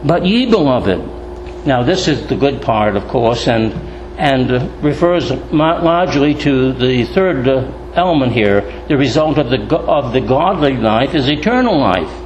[0.03, 3.73] But ye beloved, now this is the good part, of course, and,
[4.19, 7.47] and refers largely to the third
[7.95, 8.85] element here.
[8.87, 12.24] The result of the, of the godly life is eternal life.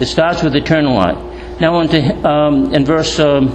[0.00, 1.60] It starts with eternal life.
[1.60, 3.18] Now, into, um, in verse.
[3.18, 3.48] Um,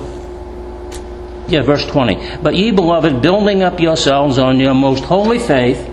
[1.48, 2.38] yeah, verse 20.
[2.42, 5.86] But ye, beloved, building up yourselves on your most holy faith.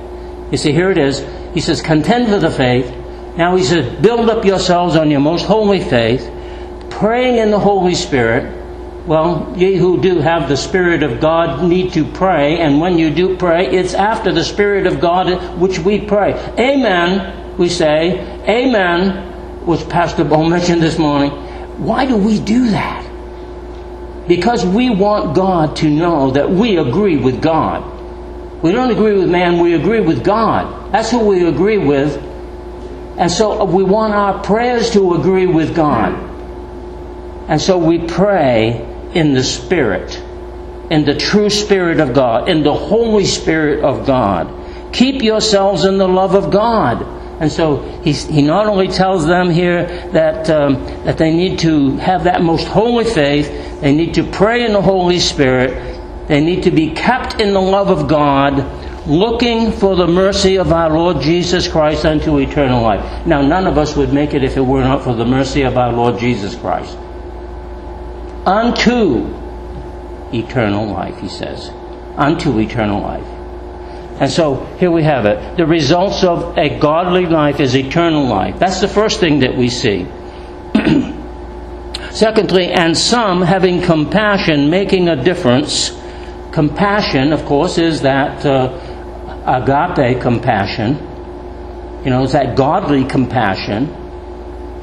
[0.53, 1.25] You see, here it is.
[1.53, 2.95] He says, contend for the faith.
[3.37, 6.31] Now he says, build up yourselves on your most holy faith,
[6.91, 8.55] praying in the Holy Spirit.
[9.07, 13.11] Well, ye who do have the Spirit of God need to pray, and when you
[13.11, 16.35] do pray, it's after the Spirit of God which we pray.
[16.59, 18.21] Amen, we say.
[18.47, 21.31] Amen, which Pastor mentioned this morning.
[21.85, 23.09] Why do we do that?
[24.29, 27.83] because we want God to know that we agree with God.
[28.62, 30.92] We don't agree with man, we agree with God.
[30.92, 32.16] That's who we agree with.
[33.18, 36.12] And so we want our prayers to agree with God.
[37.49, 40.23] And so we pray in the Spirit,
[40.90, 44.55] in the true Spirit of God, in the Holy Spirit of God.
[44.92, 47.03] Keep yourselves in the love of God.
[47.40, 50.74] And so he, he not only tells them here that, um,
[51.05, 54.83] that they need to have that most holy faith, they need to pray in the
[54.83, 60.07] Holy Spirit, they need to be kept in the love of God, looking for the
[60.07, 63.27] mercy of our Lord Jesus Christ unto eternal life.
[63.27, 65.79] Now, none of us would make it if it were not for the mercy of
[65.79, 66.98] our Lord Jesus Christ.
[68.44, 69.33] Unto
[70.33, 71.70] eternal life, he says.
[72.16, 73.38] Unto eternal life.
[74.21, 75.57] And so here we have it.
[75.57, 78.59] The results of a godly life is eternal life.
[78.59, 80.07] That's the first thing that we see.
[82.11, 85.97] Secondly, and some having compassion, making a difference.
[86.51, 88.73] Compassion, of course, is that uh,
[89.47, 90.95] agape compassion.
[92.05, 93.95] You know, it's that godly compassion.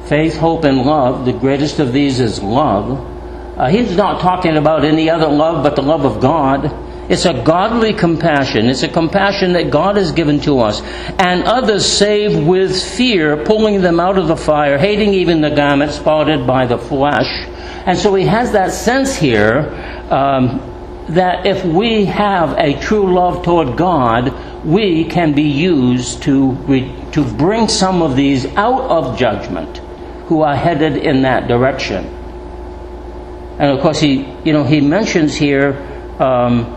[0.06, 1.26] Faith, hope, and love.
[1.26, 3.14] The greatest of these is love.
[3.58, 6.85] Uh, he's not talking about any other love but the love of God.
[7.08, 8.66] It's a godly compassion.
[8.66, 10.80] It's a compassion that God has given to us.
[11.18, 15.92] And others save with fear, pulling them out of the fire, hating even the garment
[15.92, 17.28] spotted by the flesh.
[17.86, 19.70] And so he has that sense here
[20.10, 20.58] um,
[21.10, 26.92] that if we have a true love toward God, we can be used to, re-
[27.12, 29.78] to bring some of these out of judgment
[30.26, 32.04] who are headed in that direction.
[33.58, 35.74] And of course, he, you know, he mentions here,
[36.18, 36.75] um,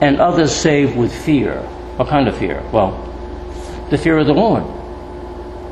[0.00, 1.60] and others saved with fear.
[1.96, 2.62] What kind of fear?
[2.72, 3.04] Well,
[3.90, 4.62] the fear of the Lord.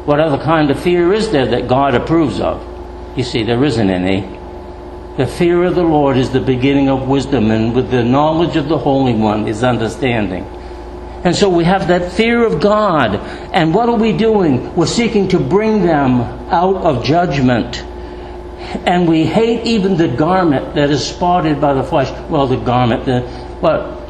[0.07, 2.62] What other kind of fear is there that God approves of?
[3.18, 4.20] You see, there isn't any.
[5.16, 8.68] The fear of the Lord is the beginning of wisdom, and with the knowledge of
[8.68, 10.45] the Holy One is understanding.
[11.24, 13.16] And so we have that fear of God.
[13.53, 14.77] And what are we doing?
[14.77, 16.20] We're seeking to bring them
[16.51, 17.83] out of judgment.
[18.87, 22.11] And we hate even the garment that is spotted by the flesh.
[22.29, 23.22] Well, the garment, the,
[23.61, 24.05] what,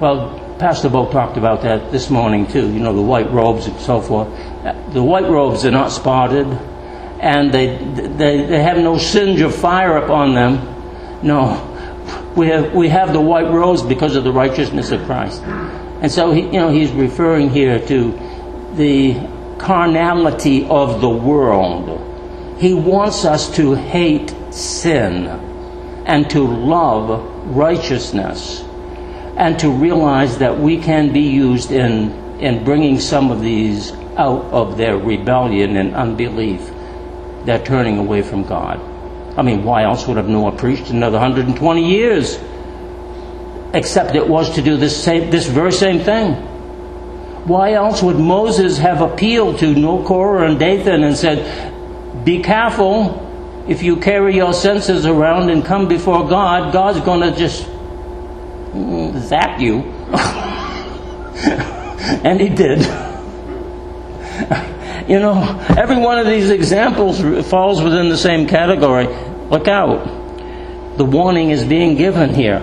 [0.00, 3.78] well, Pastor Bo talked about that this morning too, you know, the white robes and
[3.80, 4.28] so forth.
[4.92, 6.46] The white robes are not spotted,
[7.20, 10.56] and they, they, they have no singe of fire upon them.
[11.22, 11.64] No.
[12.36, 15.42] We have, we have the white robes because of the righteousness of Christ.
[15.42, 18.12] And so, he, you know, he's referring here to
[18.74, 19.14] the
[19.58, 22.04] carnality of the world.
[22.60, 25.26] He wants us to hate sin
[26.06, 28.64] and to love righteousness
[29.38, 32.10] and to realize that we can be used in,
[32.40, 36.60] in bringing some of these out of their rebellion and unbelief.
[37.44, 38.78] They're turning away from God.
[39.38, 42.38] I mean, why else would have Noah preached another 120 years?
[43.74, 46.34] except it was to do this, same, this very same thing.
[47.46, 49.74] Why else would Moses have appealed to
[50.04, 55.88] Korah and Dathan and said, Be careful, if you carry your senses around and come
[55.88, 57.66] before God, God's going to just
[59.20, 59.82] zap you.
[62.24, 62.80] and he did.
[65.08, 69.06] you know, every one of these examples falls within the same category.
[69.50, 70.96] Look out.
[70.96, 72.62] The warning is being given here.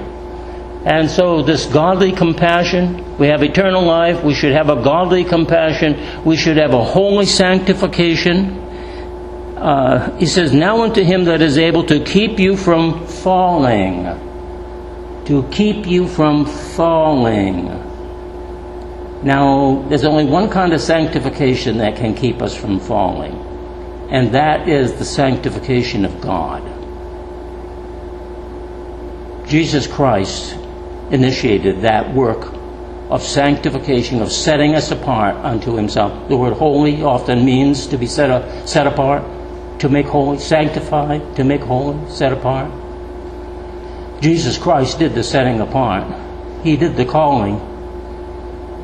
[0.86, 6.24] And so, this godly compassion, we have eternal life, we should have a godly compassion,
[6.24, 8.60] we should have a holy sanctification.
[9.58, 14.06] Uh, he says, Now unto him that is able to keep you from falling.
[15.26, 17.66] To keep you from falling.
[19.24, 23.34] Now, there's only one kind of sanctification that can keep us from falling,
[24.12, 26.62] and that is the sanctification of God.
[29.48, 30.56] Jesus Christ
[31.10, 32.54] initiated that work
[33.10, 36.30] of sanctification, of setting us apart unto himself.
[36.30, 39.24] The word holy often means to be set, up, set apart,
[39.80, 42.72] to make holy, sanctified, to make holy, set apart.
[44.26, 46.04] Jesus Christ did the setting apart.
[46.64, 47.62] He did the calling.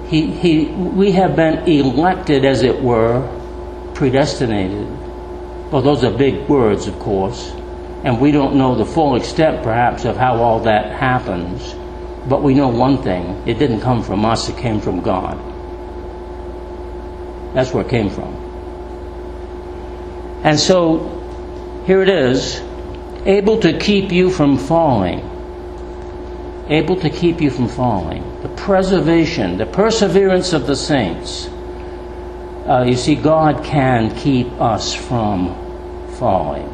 [0.08, 3.28] He, he, we have been elected, as it were,
[3.96, 4.88] predestinated.
[5.72, 7.50] Well, those are big words, of course,
[8.04, 11.74] and we don't know the full extent, perhaps, of how all that happens.
[12.30, 15.40] But we know one thing it didn't come from us, it came from God.
[17.56, 18.32] That's where it came from.
[20.44, 22.62] And so, here it is
[23.26, 25.31] able to keep you from falling.
[26.70, 28.24] Able to keep you from falling.
[28.42, 31.48] The preservation, the perseverance of the saints.
[32.68, 35.56] Uh, you see, God can keep us from
[36.16, 36.70] falling.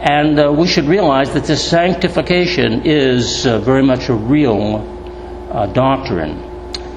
[0.00, 4.84] And uh, we should realize that this sanctification is uh, very much a real
[5.52, 6.42] uh, doctrine.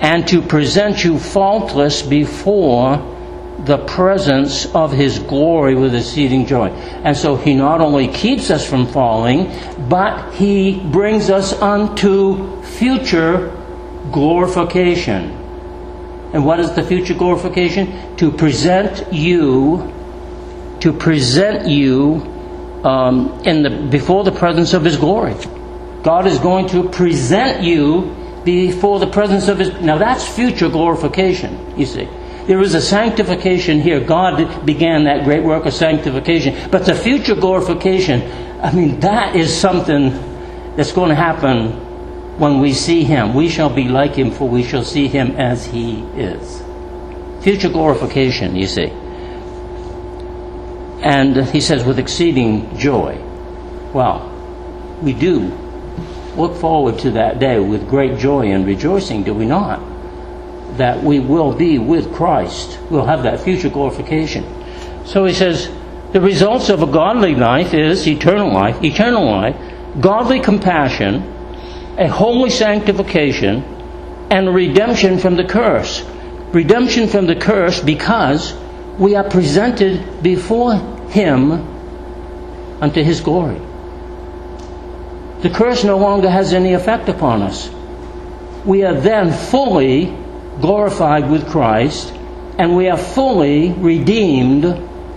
[0.01, 3.14] And to present you faultless before
[3.59, 6.69] the presence of His glory with exceeding joy.
[6.69, 9.51] And so He not only keeps us from falling,
[9.89, 13.55] but He brings us unto future
[14.11, 15.31] glorification.
[16.33, 18.15] And what is the future glorification?
[18.17, 19.93] To present you,
[20.81, 22.31] to present you
[22.83, 25.35] um, in the, before the presence of His glory.
[26.03, 29.81] God is going to present you before the presence of His.
[29.81, 32.07] Now that's future glorification, you see.
[32.47, 33.99] There is a sanctification here.
[33.99, 36.69] God began that great work of sanctification.
[36.69, 38.21] But the future glorification,
[38.61, 40.11] I mean, that is something
[40.75, 41.71] that's going to happen
[42.37, 43.33] when we see Him.
[43.33, 46.61] We shall be like Him, for we shall see Him as He is.
[47.41, 48.91] Future glorification, you see.
[51.01, 53.17] And he says, with exceeding joy.
[53.93, 54.31] Well,
[55.01, 55.39] we do
[56.35, 59.94] look forward to that day with great joy and rejoicing, do we not?
[60.77, 62.79] That we will be with Christ.
[62.89, 64.43] We'll have that future glorification.
[65.05, 65.69] So he says,
[66.11, 69.55] the results of a godly life is eternal life, eternal life,
[69.99, 71.23] godly compassion,
[71.97, 73.63] a holy sanctification,
[74.31, 76.03] and redemption from the curse.
[76.51, 78.53] Redemption from the curse because
[78.97, 80.75] we are presented before
[81.09, 81.51] him
[82.81, 83.59] unto his glory.
[85.41, 87.69] The curse no longer has any effect upon us.
[88.65, 90.15] We are then fully
[90.61, 92.13] glorified with Christ
[92.57, 94.63] and we are fully redeemed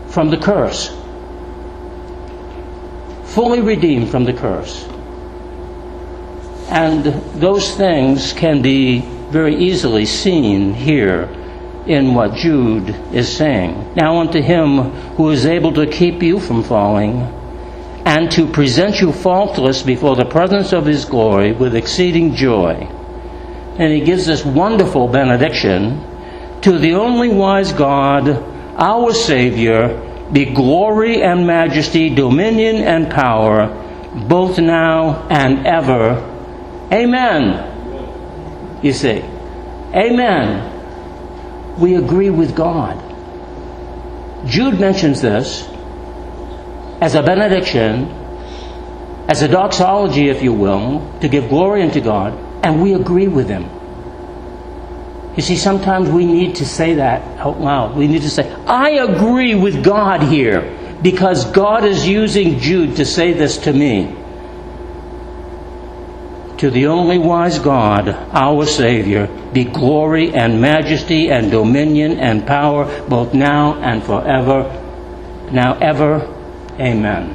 [0.09, 0.99] from the curse.
[3.39, 4.85] fully redeemed from the curse.
[6.71, 7.05] And
[7.41, 8.99] those things can be
[9.31, 11.29] very easily seen here
[11.87, 13.95] in what Jude is saying.
[13.95, 17.21] Now unto him who is able to keep you from falling
[18.05, 22.89] and to present you faultless before the presence of his glory with exceeding joy.
[23.79, 26.05] And he gives this wonderful benediction
[26.63, 28.29] to the only wise God,
[28.77, 33.69] our Savior, be glory and majesty, dominion and power,
[34.29, 36.17] both now and ever.
[36.93, 38.81] Amen.
[38.83, 39.23] You see.
[39.95, 40.69] Amen
[41.79, 42.97] we agree with God.
[44.47, 45.67] Jude mentions this
[47.01, 48.09] as a benediction,
[49.29, 53.49] as a doxology, if you will, to give glory unto God, and we agree with
[53.49, 53.69] him.
[55.37, 57.97] You see, sometimes we need to say that out loud.
[57.97, 63.05] We need to say, I agree with God here because God is using Jude to
[63.05, 64.17] say this to me
[66.59, 72.85] to the only wise God, our Savior, be glory and majesty and dominion and power
[73.09, 74.65] both now and forever.
[75.53, 76.23] Now ever.
[76.81, 77.31] Amen.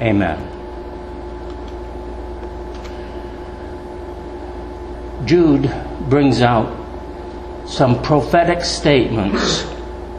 [0.00, 0.51] Amen.
[5.24, 5.72] Jude
[6.08, 6.78] brings out
[7.66, 9.64] some prophetic statements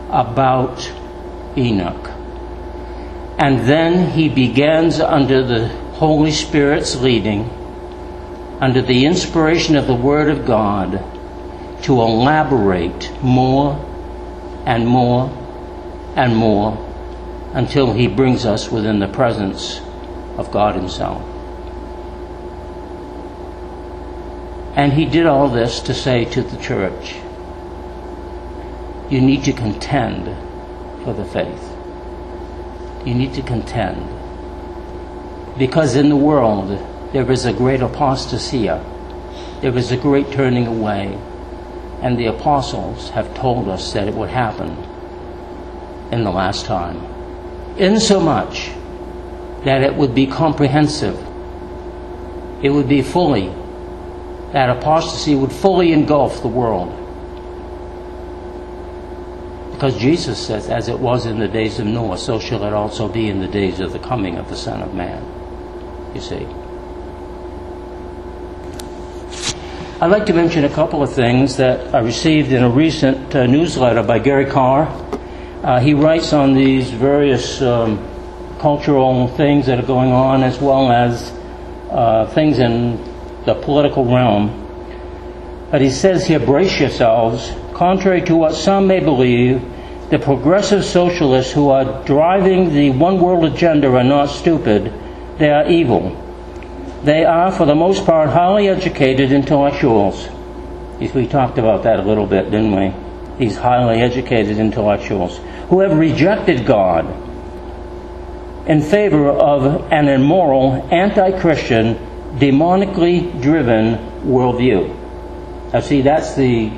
[0.09, 0.91] about
[1.57, 2.09] Enoch.
[3.37, 7.49] And then he begins under the Holy Spirit's leading,
[8.61, 11.03] under the inspiration of the Word of God,
[11.83, 13.73] to elaborate more
[14.65, 15.29] and more
[16.15, 16.77] and more
[17.53, 19.79] until He brings us within the presence
[20.37, 21.21] of God Himself.
[24.75, 27.15] And He did all this to say to the church,
[29.09, 30.25] you need to contend
[31.03, 31.69] for the faith.
[33.05, 34.07] You need to contend.
[35.57, 36.69] Because in the world
[37.13, 38.81] there is a great apostasia,
[39.61, 41.17] there is a great turning away,
[42.01, 44.69] and the apostles have told us that it would happen
[46.11, 46.97] in the last time.
[47.77, 48.71] Insomuch
[49.63, 51.17] that it would be comprehensive,
[52.63, 53.53] it would be fully,
[54.53, 56.89] that apostasy would fully engulf the world.
[59.73, 63.09] Because Jesus says, as it was in the days of Noah, so shall it also
[63.09, 65.43] be in the days of the coming of the Son of Man
[66.13, 66.45] you see.
[70.01, 73.45] I'd like to mention a couple of things that I received in a recent uh,
[73.45, 74.83] newsletter by Gary Kah.
[75.63, 77.97] Uh, he writes on these various um,
[78.59, 81.31] cultural things that are going on as well as
[81.89, 82.97] uh, things in
[83.45, 84.59] the political realm.
[85.71, 87.51] But he says here, brace yourselves.
[87.73, 89.61] Contrary to what some may believe,
[90.09, 94.93] the progressive socialists who are driving the one world agenda are not stupid
[95.37, 96.19] they are evil.
[97.03, 100.29] They are, for the most part, highly educated intellectuals.
[100.99, 102.93] We talked about that a little bit, didn't we?
[103.37, 105.39] These highly educated intellectuals
[105.69, 107.05] who have rejected God
[108.67, 111.97] in favor of an immoral, anti Christian,
[112.35, 115.71] demonically driven worldview.
[115.71, 116.69] Now, see, that's the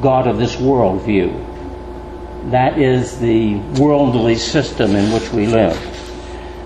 [0.00, 1.46] God of this world view.
[2.50, 5.78] That is the worldly system in which we live.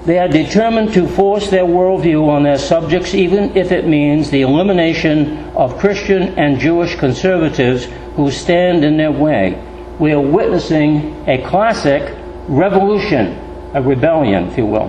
[0.04, 4.42] They are determined to force their worldview on their subjects, even if it means the
[4.42, 9.60] elimination of Christian and Jewish conservatives who stand in their way.
[9.98, 12.14] We are witnessing a classic
[12.48, 13.38] revolution,
[13.74, 14.88] a rebellion, if you will.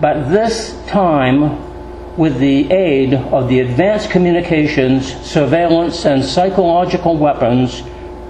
[0.00, 1.71] But this time,
[2.16, 7.80] with the aid of the advanced communications, surveillance, and psychological weapons,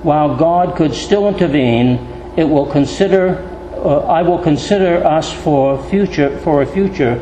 [0.03, 3.49] while God could still intervene, it will consider
[3.83, 7.19] uh, I will consider us for future for a future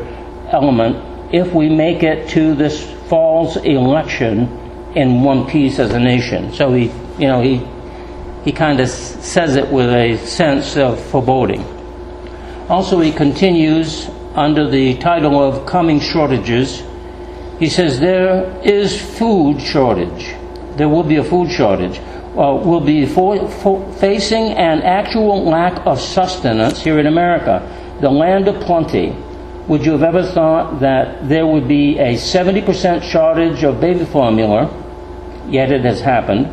[0.51, 4.47] element if we make it to this fall's election
[4.95, 6.53] in one piece as a nation.
[6.53, 7.65] So he, you know, he
[8.43, 11.63] he kind of says it with a sense of foreboding.
[12.69, 16.83] Also, he continues under the title of coming shortages.
[17.59, 20.35] He says there is food shortage.
[20.77, 21.99] There will be a food shortage
[22.31, 27.59] uh, will be facing an actual lack of sustenance here in America,
[27.99, 29.15] the land of plenty.
[29.67, 34.69] Would you have ever thought that there would be a 70% shortage of baby formula?
[35.49, 36.47] Yet it has happened.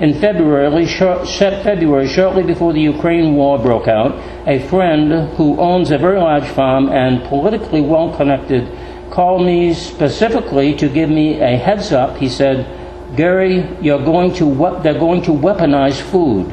[0.00, 4.12] In February, short, February, shortly before the Ukraine war broke out,
[4.44, 8.66] a friend who owns a very large farm and politically well connected
[9.10, 12.16] called me specifically to give me a heads up.
[12.16, 12.66] He said,
[13.16, 16.52] Gary, you're going to they're going to weaponize food.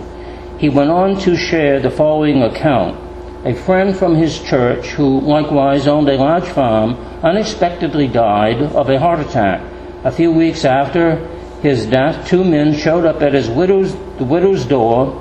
[0.59, 2.95] He went on to share the following account.
[3.43, 8.99] a friend from his church who likewise owned a large farm unexpectedly died of a
[8.99, 9.59] heart attack.
[10.03, 11.17] A few weeks after
[11.61, 15.17] his death, two men showed up at his widow's, the widow's door.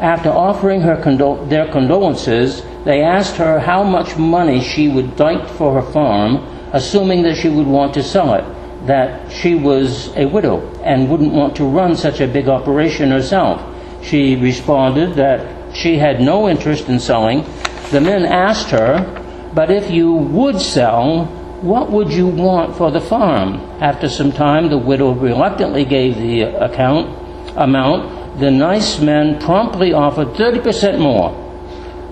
[0.00, 0.96] After offering her
[1.46, 6.36] their condolences, they asked her how much money she would like for her farm,
[6.72, 8.44] assuming that she would want to sell it,
[8.86, 13.60] that she was a widow and wouldn't want to run such a big operation herself.
[14.04, 17.44] She responded that she had no interest in selling.
[17.90, 21.28] The men asked her, But if you would sell,
[21.62, 23.54] what would you want for the farm?
[23.80, 27.08] After some time, the widow reluctantly gave the account
[27.56, 28.38] amount.
[28.38, 31.32] The nice men promptly offered 30% more.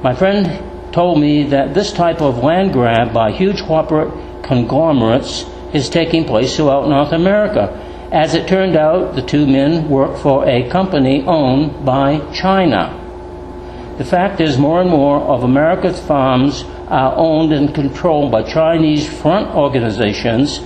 [0.03, 5.89] My friend told me that this type of land grab by huge corporate conglomerates is
[5.89, 7.71] taking place throughout North America.
[8.11, 13.06] As it turned out, the two men worked for a company owned by China.
[13.99, 19.09] The fact is, more and more of America's farms are owned and controlled by Chinese
[19.09, 20.61] front organizations,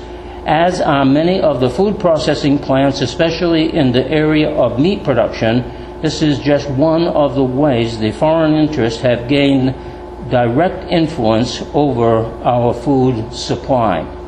[0.46, 5.62] as are many of the food processing plants, especially in the area of meat production.
[6.02, 9.76] This is just one of the ways the foreign interests have gained
[10.28, 14.19] direct influence over our food supply.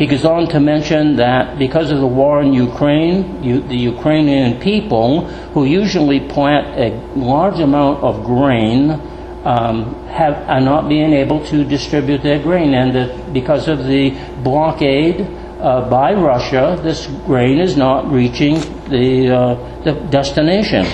[0.00, 4.58] He goes on to mention that because of the war in Ukraine, you, the Ukrainian
[4.58, 8.92] people, who usually plant a large amount of grain,
[9.44, 14.16] um, have, are not being able to distribute their grain, and that because of the
[14.42, 15.20] blockade
[15.60, 18.54] uh, by Russia, this grain is not reaching
[18.88, 20.86] the, uh, the destination.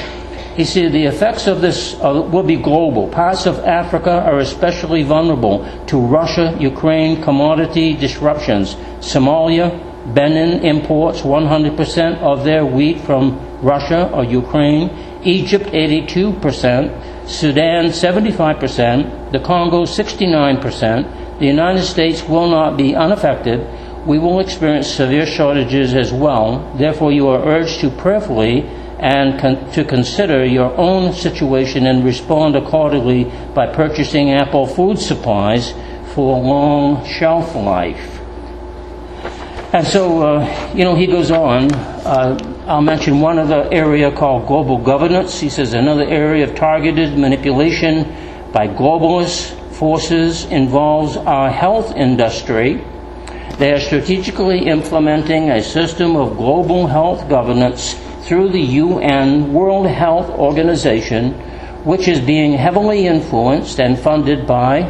[0.57, 3.09] He said the effects of this uh, will be global.
[3.09, 8.75] Parts of Africa are especially vulnerable to Russia, Ukraine commodity disruptions.
[9.05, 9.69] Somalia,
[10.15, 14.89] Benin imports 100% of their wheat from Russia or Ukraine.
[15.25, 21.39] Egypt 82%, Sudan 75%, the Congo 69%.
[21.39, 23.61] The United States will not be unaffected.
[24.07, 26.73] We will experience severe shortages as well.
[26.79, 28.65] Therefore, you are urged to prayerfully
[28.99, 33.25] and con- to consider your own situation and respond accordingly
[33.55, 35.73] by purchasing ample food supplies
[36.15, 38.17] for long shelf life.
[39.73, 41.71] And so, uh, you know, he goes on.
[41.73, 45.39] Uh, I'll mention one other area called global governance.
[45.39, 48.05] He says another area of targeted manipulation
[48.53, 52.83] by globalist forces involves our health industry.
[53.59, 57.95] They are strategically implementing a system of global health governance
[58.27, 61.33] through the UN World Health Organization,
[61.85, 64.83] which is being heavily influenced and funded by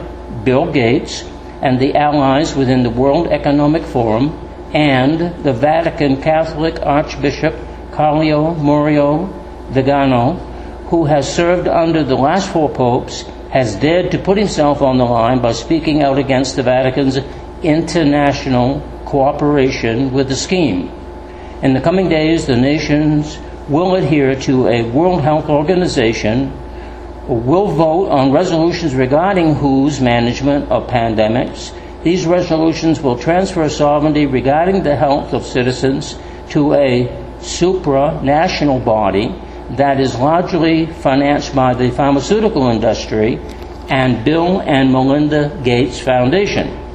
[0.42, 1.22] Bill Gates
[1.60, 4.30] and the allies within the World Economic Forum
[4.72, 7.54] and the Vatican Catholic Archbishop
[7.92, 9.28] Carlo Maria
[9.70, 10.34] Vigano,
[10.88, 15.04] who has served under the last four popes, has dared to put himself on the
[15.04, 17.18] line by speaking out against the Vatican's
[17.62, 20.90] international cooperation with the scheme.
[21.62, 26.52] In the coming days, the nations will adhere to a World Health Organization,
[27.26, 31.72] will vote on resolutions regarding WHO's management of pandemics.
[32.04, 36.16] These resolutions will transfer sovereignty regarding the health of citizens
[36.50, 39.34] to a supranational body
[39.76, 43.40] that is largely financed by the pharmaceutical industry
[43.88, 46.85] and Bill and Melinda Gates Foundation.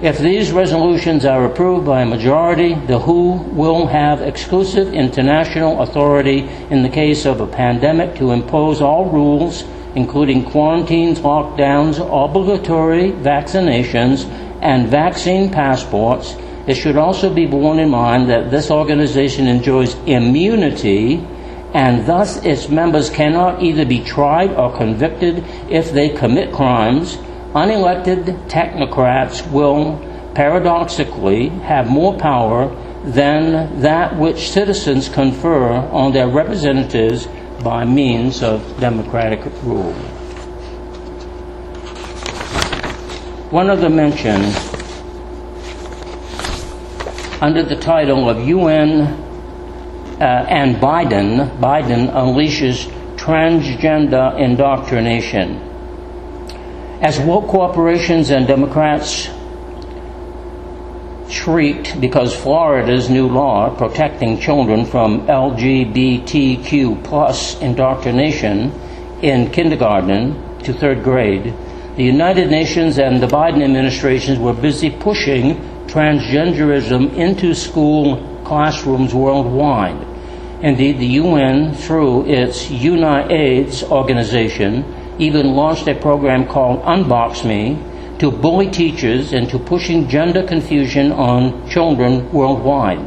[0.00, 6.48] If these resolutions are approved by a majority, the WHO will have exclusive international authority
[6.70, 9.64] in the case of a pandemic to impose all rules,
[9.96, 14.24] including quarantines, lockdowns, obligatory vaccinations,
[14.62, 16.36] and vaccine passports.
[16.68, 21.26] It should also be borne in mind that this organization enjoys immunity
[21.74, 27.18] and thus its members cannot either be tried or convicted if they commit crimes
[27.58, 29.98] unelected technocrats will
[30.34, 32.68] paradoxically have more power
[33.04, 37.26] than that which citizens confer on their representatives
[37.64, 39.92] by means of democratic rule.
[43.50, 44.44] One other mention
[47.40, 49.00] under the title of UN
[50.20, 52.86] uh, and Biden, Biden unleashes
[53.16, 55.67] transgender indoctrination.
[57.00, 59.28] As woke corporations and Democrats
[61.28, 68.72] shrieked because Florida's new law protecting children from LGBTQ plus indoctrination
[69.22, 71.54] in kindergarten to third grade,
[71.94, 75.54] the United Nations and the Biden administrations were busy pushing
[75.86, 80.04] transgenderism into school classrooms worldwide.
[80.62, 84.84] Indeed, the UN, through its UNAIDS organization,
[85.18, 87.78] even launched a program called Unbox Me
[88.18, 92.98] to bully teachers and to pushing gender confusion on children worldwide.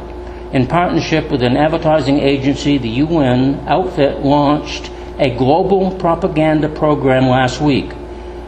[0.54, 7.60] In partnership with an advertising agency, the UN outfit launched a global propaganda program last
[7.60, 7.92] week.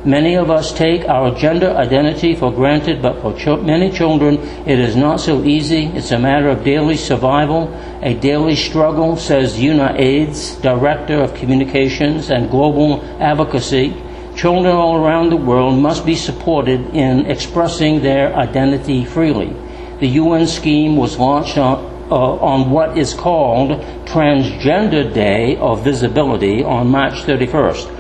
[0.05, 4.34] Many of us take our gender identity for granted, but for ch- many children,
[4.66, 5.86] it is not so easy.
[5.86, 12.50] It's a matter of daily survival, a daily struggle, says UNAIDS, Director of Communications and
[12.50, 13.96] Global Advocacy.
[14.36, 19.57] Children all around the world must be supported in expressing their identity freely.
[20.00, 21.78] The UN scheme was launched on,
[22.11, 27.93] uh, on what is called Transgender Day of Visibility on March 31st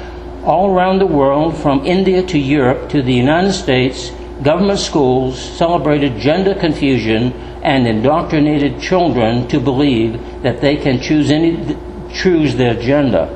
[0.44, 4.10] all around the world, from India to Europe to the United States,
[4.42, 7.32] government schools celebrated gender confusion
[7.62, 11.76] and indoctrinated children to believe that they can choose any
[12.12, 13.28] choose their gender.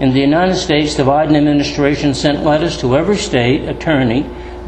[0.00, 4.22] In the United States, the Biden administration sent letters to every state attorney,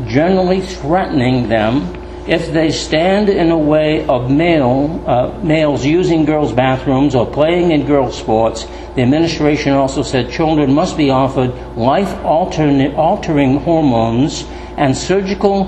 [0.09, 6.52] generally threatening them if they stand in the way of male, uh, males using girls'
[6.52, 8.64] bathrooms or playing in girls' sports,
[8.94, 14.44] the administration also said children must be offered life altering hormones
[14.76, 15.66] and surgical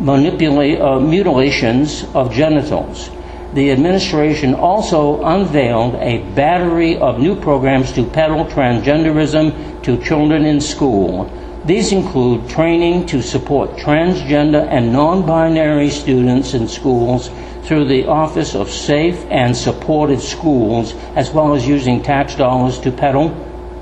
[0.00, 3.10] manipula- uh, mutilations of genitals.
[3.54, 10.60] The administration also unveiled a battery of new programs to peddle transgenderism to children in
[10.60, 11.24] school.
[11.66, 17.28] These include training to support transgender and non binary students in schools
[17.64, 22.92] through the Office of Safe and Supportive Schools, as well as using tax dollars to
[22.92, 23.34] peddle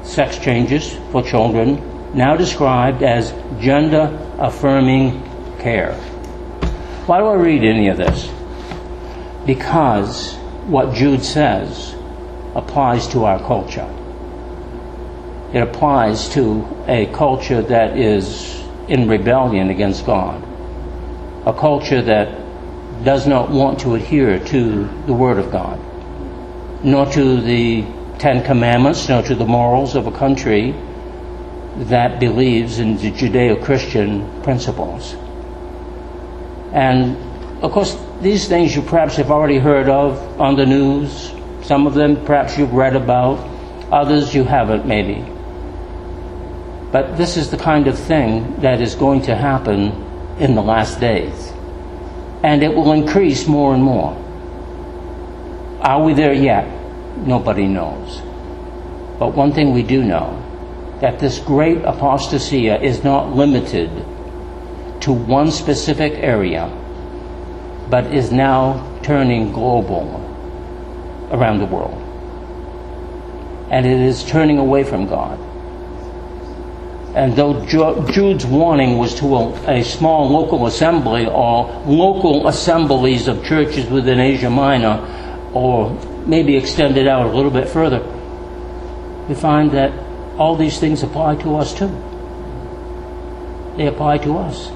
[0.03, 1.76] sex changes for children,
[2.14, 5.22] now described as gender affirming
[5.59, 5.93] care.
[7.05, 8.32] Why do I read any of this?
[9.45, 10.37] Because
[10.68, 11.95] what Jude says
[12.55, 13.91] applies to our culture
[15.55, 20.42] it applies to a culture that is in rebellion against God,
[21.46, 25.78] a culture that does not want to adhere to the Word of God,
[26.84, 27.84] nor to the
[28.18, 30.74] Ten Commandments, nor to the morals of a country
[31.76, 35.14] that believes in the Judeo Christian principles.
[36.72, 37.16] And
[37.62, 41.32] of course, these things you perhaps have already heard of on the news.
[41.62, 43.38] Some of them perhaps you've read about,
[43.92, 45.24] others you haven't, maybe.
[46.95, 49.90] But this is the kind of thing that is going to happen
[50.38, 51.53] in the last days.
[52.45, 54.14] And it will increase more and more.
[55.80, 56.68] Are we there yet?
[57.16, 58.20] Nobody knows.
[59.18, 60.38] But one thing we do know
[61.01, 63.90] that this great apostasia is not limited
[65.01, 66.68] to one specific area,
[67.90, 70.07] but is now turning global
[71.32, 72.01] around the world.
[73.72, 75.40] And it is turning away from God.
[77.14, 83.44] And though Jude's warning was to a, a, small local assembly or local assemblies of
[83.44, 84.98] churches within Asia Minor,
[85.54, 85.92] or
[86.26, 88.00] maybe extended out a little bit further,
[89.28, 89.92] we find that
[90.36, 91.94] all these things apply to us too.
[93.76, 94.72] They apply to us.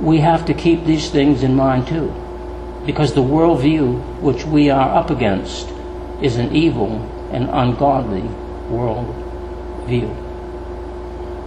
[0.00, 2.12] We have to keep these things in mind too,
[2.84, 5.70] because the worldview which we are up against
[6.20, 6.90] is an evil
[7.32, 8.22] and ungodly
[8.68, 9.29] world
[9.86, 10.08] view.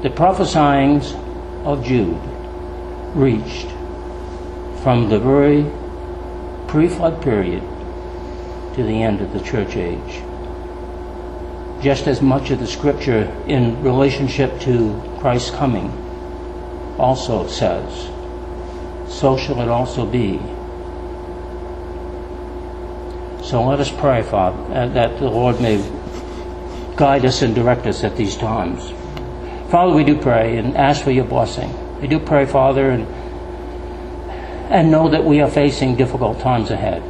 [0.03, 1.13] The prophesyings
[1.65, 2.19] of Jude
[3.15, 3.69] reached
[4.83, 5.63] from the very
[6.67, 7.61] pre flood period
[8.75, 10.21] to the end of the church age.
[11.81, 15.91] Just as much of the scripture in relationship to Christ's coming
[16.97, 18.09] also says,
[19.07, 20.37] so shall it also be.
[23.43, 25.77] So let us pray, Father, uh, that the Lord may
[26.95, 28.91] guide us and direct us at these times.
[29.69, 31.71] Father, we do pray and ask for your blessing.
[31.99, 33.07] We do pray, Father, and,
[34.71, 37.01] and know that we are facing difficult times ahead.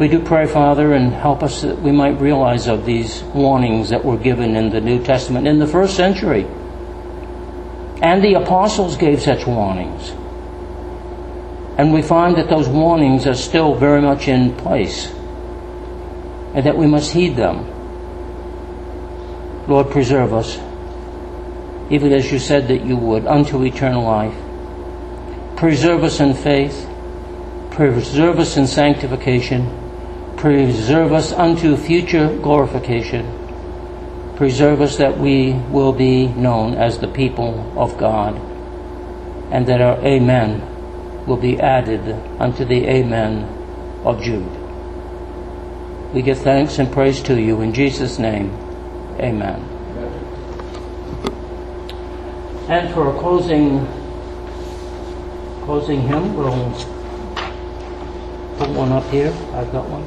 [0.00, 4.04] We do pray, Father, and help us that we might realize of these warnings that
[4.04, 6.46] were given in the New Testament in the first century.
[8.02, 10.10] And the apostles gave such warnings.
[11.78, 15.12] And we find that those warnings are still very much in place
[16.54, 17.64] and that we must heed them
[19.68, 20.58] Lord, preserve us,
[21.88, 24.34] even as you said that you would, unto eternal life.
[25.56, 26.88] Preserve us in faith,
[27.70, 29.68] preserve us in sanctification,
[30.36, 33.24] preserve us unto future glorification,
[34.34, 38.34] preserve us that we will be known as the people of God,
[39.52, 40.60] and that our Amen
[41.26, 42.00] will be added
[42.40, 43.44] unto the Amen
[44.04, 44.58] of Jude.
[46.12, 48.50] We give thanks and praise to you in Jesus' name.
[49.20, 49.60] Amen.
[52.68, 53.86] And for closing
[55.64, 56.70] closing hymn, we'll
[58.58, 59.32] put one up here.
[59.54, 60.02] I've got one.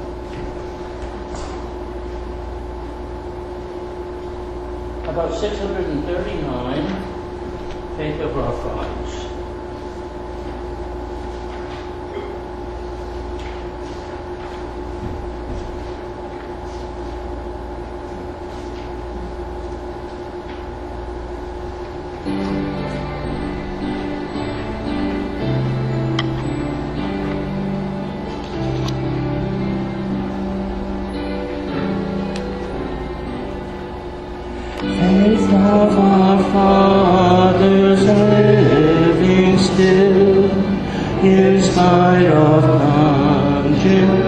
[5.09, 9.04] About 639, Faith of Our Father.
[41.23, 44.24] in spite of conscience.